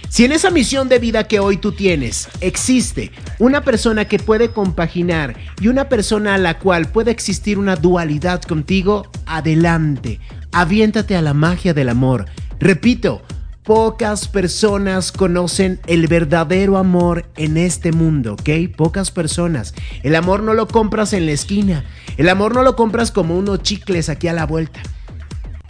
Si 0.09 0.25
en 0.25 0.33
esa 0.33 0.51
misión 0.51 0.89
de 0.89 0.99
vida 0.99 1.25
que 1.25 1.41
hoy 1.41 1.59
tú 1.59 1.73
tienes 1.73 2.29
existe 2.41 3.13
una 3.39 3.65
persona 3.65 4.07
que 4.07 4.19
puede 4.19 4.51
compaginar 4.51 5.37
y 5.61 5.69
una 5.69 5.91
persona 5.91 6.35
a 6.35 6.39
la 6.39 6.59
cual 6.59 6.91
puede 6.91 7.11
existir 7.11 7.59
una 7.59 7.77
dualidad 7.77 8.41
contigo, 8.43 9.11
adelante, 9.27 10.19
aviéntate 10.53 11.17
a 11.17 11.23
la 11.23 11.35
magia 11.35 11.75
del 11.75 11.91
amor. 11.91 12.27
Repito, 12.61 13.23
Pocas 13.65 14.27
personas 14.27 15.13
conocen 15.13 15.79
el 15.87 16.09
verdadero 16.09 16.79
amor 16.79 17.27
en 17.37 17.57
este 17.57 17.93
mundo, 17.93 18.33
¿ok? 18.33 18.75
Pocas 18.77 19.13
personas. 19.13 19.73
El 20.03 20.17
amor 20.17 20.43
no 20.43 20.53
lo 20.53 20.67
compras 20.67 21.13
en 21.13 21.27
la 21.27 21.33
esquina. 21.33 21.85
El 22.17 22.29
amor 22.29 22.57
no 22.57 22.65
lo 22.65 22.75
compras 22.75 23.13
como 23.13 23.39
unos 23.39 23.63
chicles 23.63 24.09
aquí 24.09 24.27
a 24.27 24.33
la 24.33 24.47
vuelta. 24.47 24.81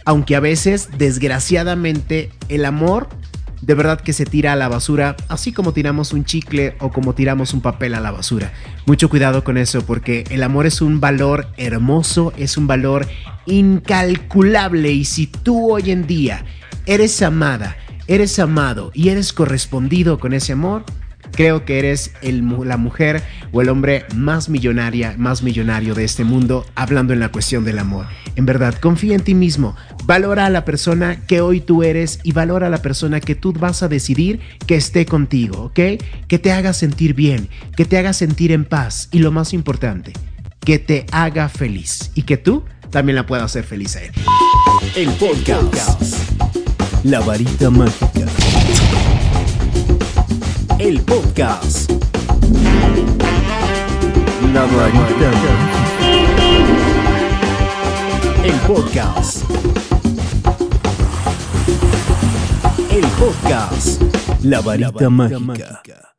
Aunque 0.05 0.35
a 0.35 0.39
veces, 0.39 0.89
desgraciadamente, 0.97 2.31
el 2.49 2.65
amor 2.65 3.09
de 3.61 3.75
verdad 3.75 4.01
que 4.01 4.11
se 4.11 4.25
tira 4.25 4.53
a 4.53 4.55
la 4.55 4.69
basura, 4.69 5.15
así 5.29 5.53
como 5.53 5.71
tiramos 5.71 6.13
un 6.13 6.25
chicle 6.25 6.75
o 6.79 6.91
como 6.91 7.13
tiramos 7.13 7.53
un 7.53 7.61
papel 7.61 7.93
a 7.93 7.99
la 7.99 8.09
basura. 8.09 8.51
Mucho 8.87 9.07
cuidado 9.07 9.43
con 9.43 9.57
eso 9.57 9.85
porque 9.85 10.23
el 10.31 10.41
amor 10.41 10.65
es 10.65 10.81
un 10.81 10.99
valor 10.99 11.47
hermoso, 11.57 12.33
es 12.37 12.57
un 12.57 12.65
valor 12.65 13.07
incalculable 13.45 14.91
y 14.91 15.05
si 15.05 15.27
tú 15.27 15.71
hoy 15.71 15.91
en 15.91 16.07
día 16.07 16.43
eres 16.85 17.21
amada, 17.21 17.77
eres 18.07 18.39
amado 18.39 18.91
y 18.93 19.09
eres 19.09 19.33
correspondido 19.33 20.19
con 20.19 20.33
ese 20.33 20.53
amor, 20.53 20.83
creo 21.31 21.65
que 21.65 21.79
eres 21.79 22.11
la 22.21 22.77
mujer 22.77 23.23
o 23.51 23.61
el 23.61 23.69
hombre 23.69 24.05
más 24.15 24.49
millonaria, 24.49 25.15
más 25.17 25.43
millonario 25.43 25.95
de 25.95 26.03
este 26.03 26.23
mundo, 26.23 26.65
hablando 26.75 27.13
en 27.13 27.19
la 27.19 27.29
cuestión 27.29 27.65
del 27.65 27.79
amor. 27.79 28.05
En 28.35 28.45
verdad, 28.45 28.75
confía 28.75 29.15
en 29.15 29.21
ti 29.21 29.35
mismo, 29.35 29.75
valora 30.05 30.45
a 30.45 30.49
la 30.49 30.65
persona 30.65 31.21
que 31.27 31.41
hoy 31.41 31.59
tú 31.59 31.83
eres 31.83 32.19
y 32.23 32.31
valora 32.31 32.67
a 32.67 32.69
la 32.69 32.81
persona 32.81 33.19
que 33.19 33.35
tú 33.35 33.53
vas 33.53 33.83
a 33.83 33.87
decidir 33.87 34.39
que 34.65 34.75
esté 34.75 35.05
contigo, 35.05 35.63
¿ok? 35.63 35.79
Que 36.27 36.39
te 36.39 36.51
haga 36.51 36.73
sentir 36.73 37.13
bien, 37.13 37.49
que 37.75 37.85
te 37.85 37.97
haga 37.97 38.13
sentir 38.13 38.51
en 38.51 38.65
paz 38.65 39.09
y 39.11 39.19
lo 39.19 39.31
más 39.31 39.53
importante, 39.53 40.13
que 40.59 40.79
te 40.79 41.05
haga 41.11 41.49
feliz 41.49 42.11
y 42.15 42.23
que 42.23 42.37
tú 42.37 42.63
también 42.89 43.15
la 43.15 43.25
puedas 43.25 43.45
hacer 43.45 43.63
feliz 43.63 43.95
a 43.95 44.03
él. 44.03 44.11
El 44.95 45.09
podcast. 45.11 46.22
La 47.03 47.19
varita 47.19 47.69
mágica. 47.69 48.25
El 50.79 51.01
podcast. 51.01 51.91
La 54.53 54.61
varita 54.61 55.31
El 58.45 58.55
podcast. 58.67 59.43
El 62.89 63.05
podcast. 63.19 64.01
La 64.43 64.61
varita 64.61 65.09
mágica. 65.09 66.12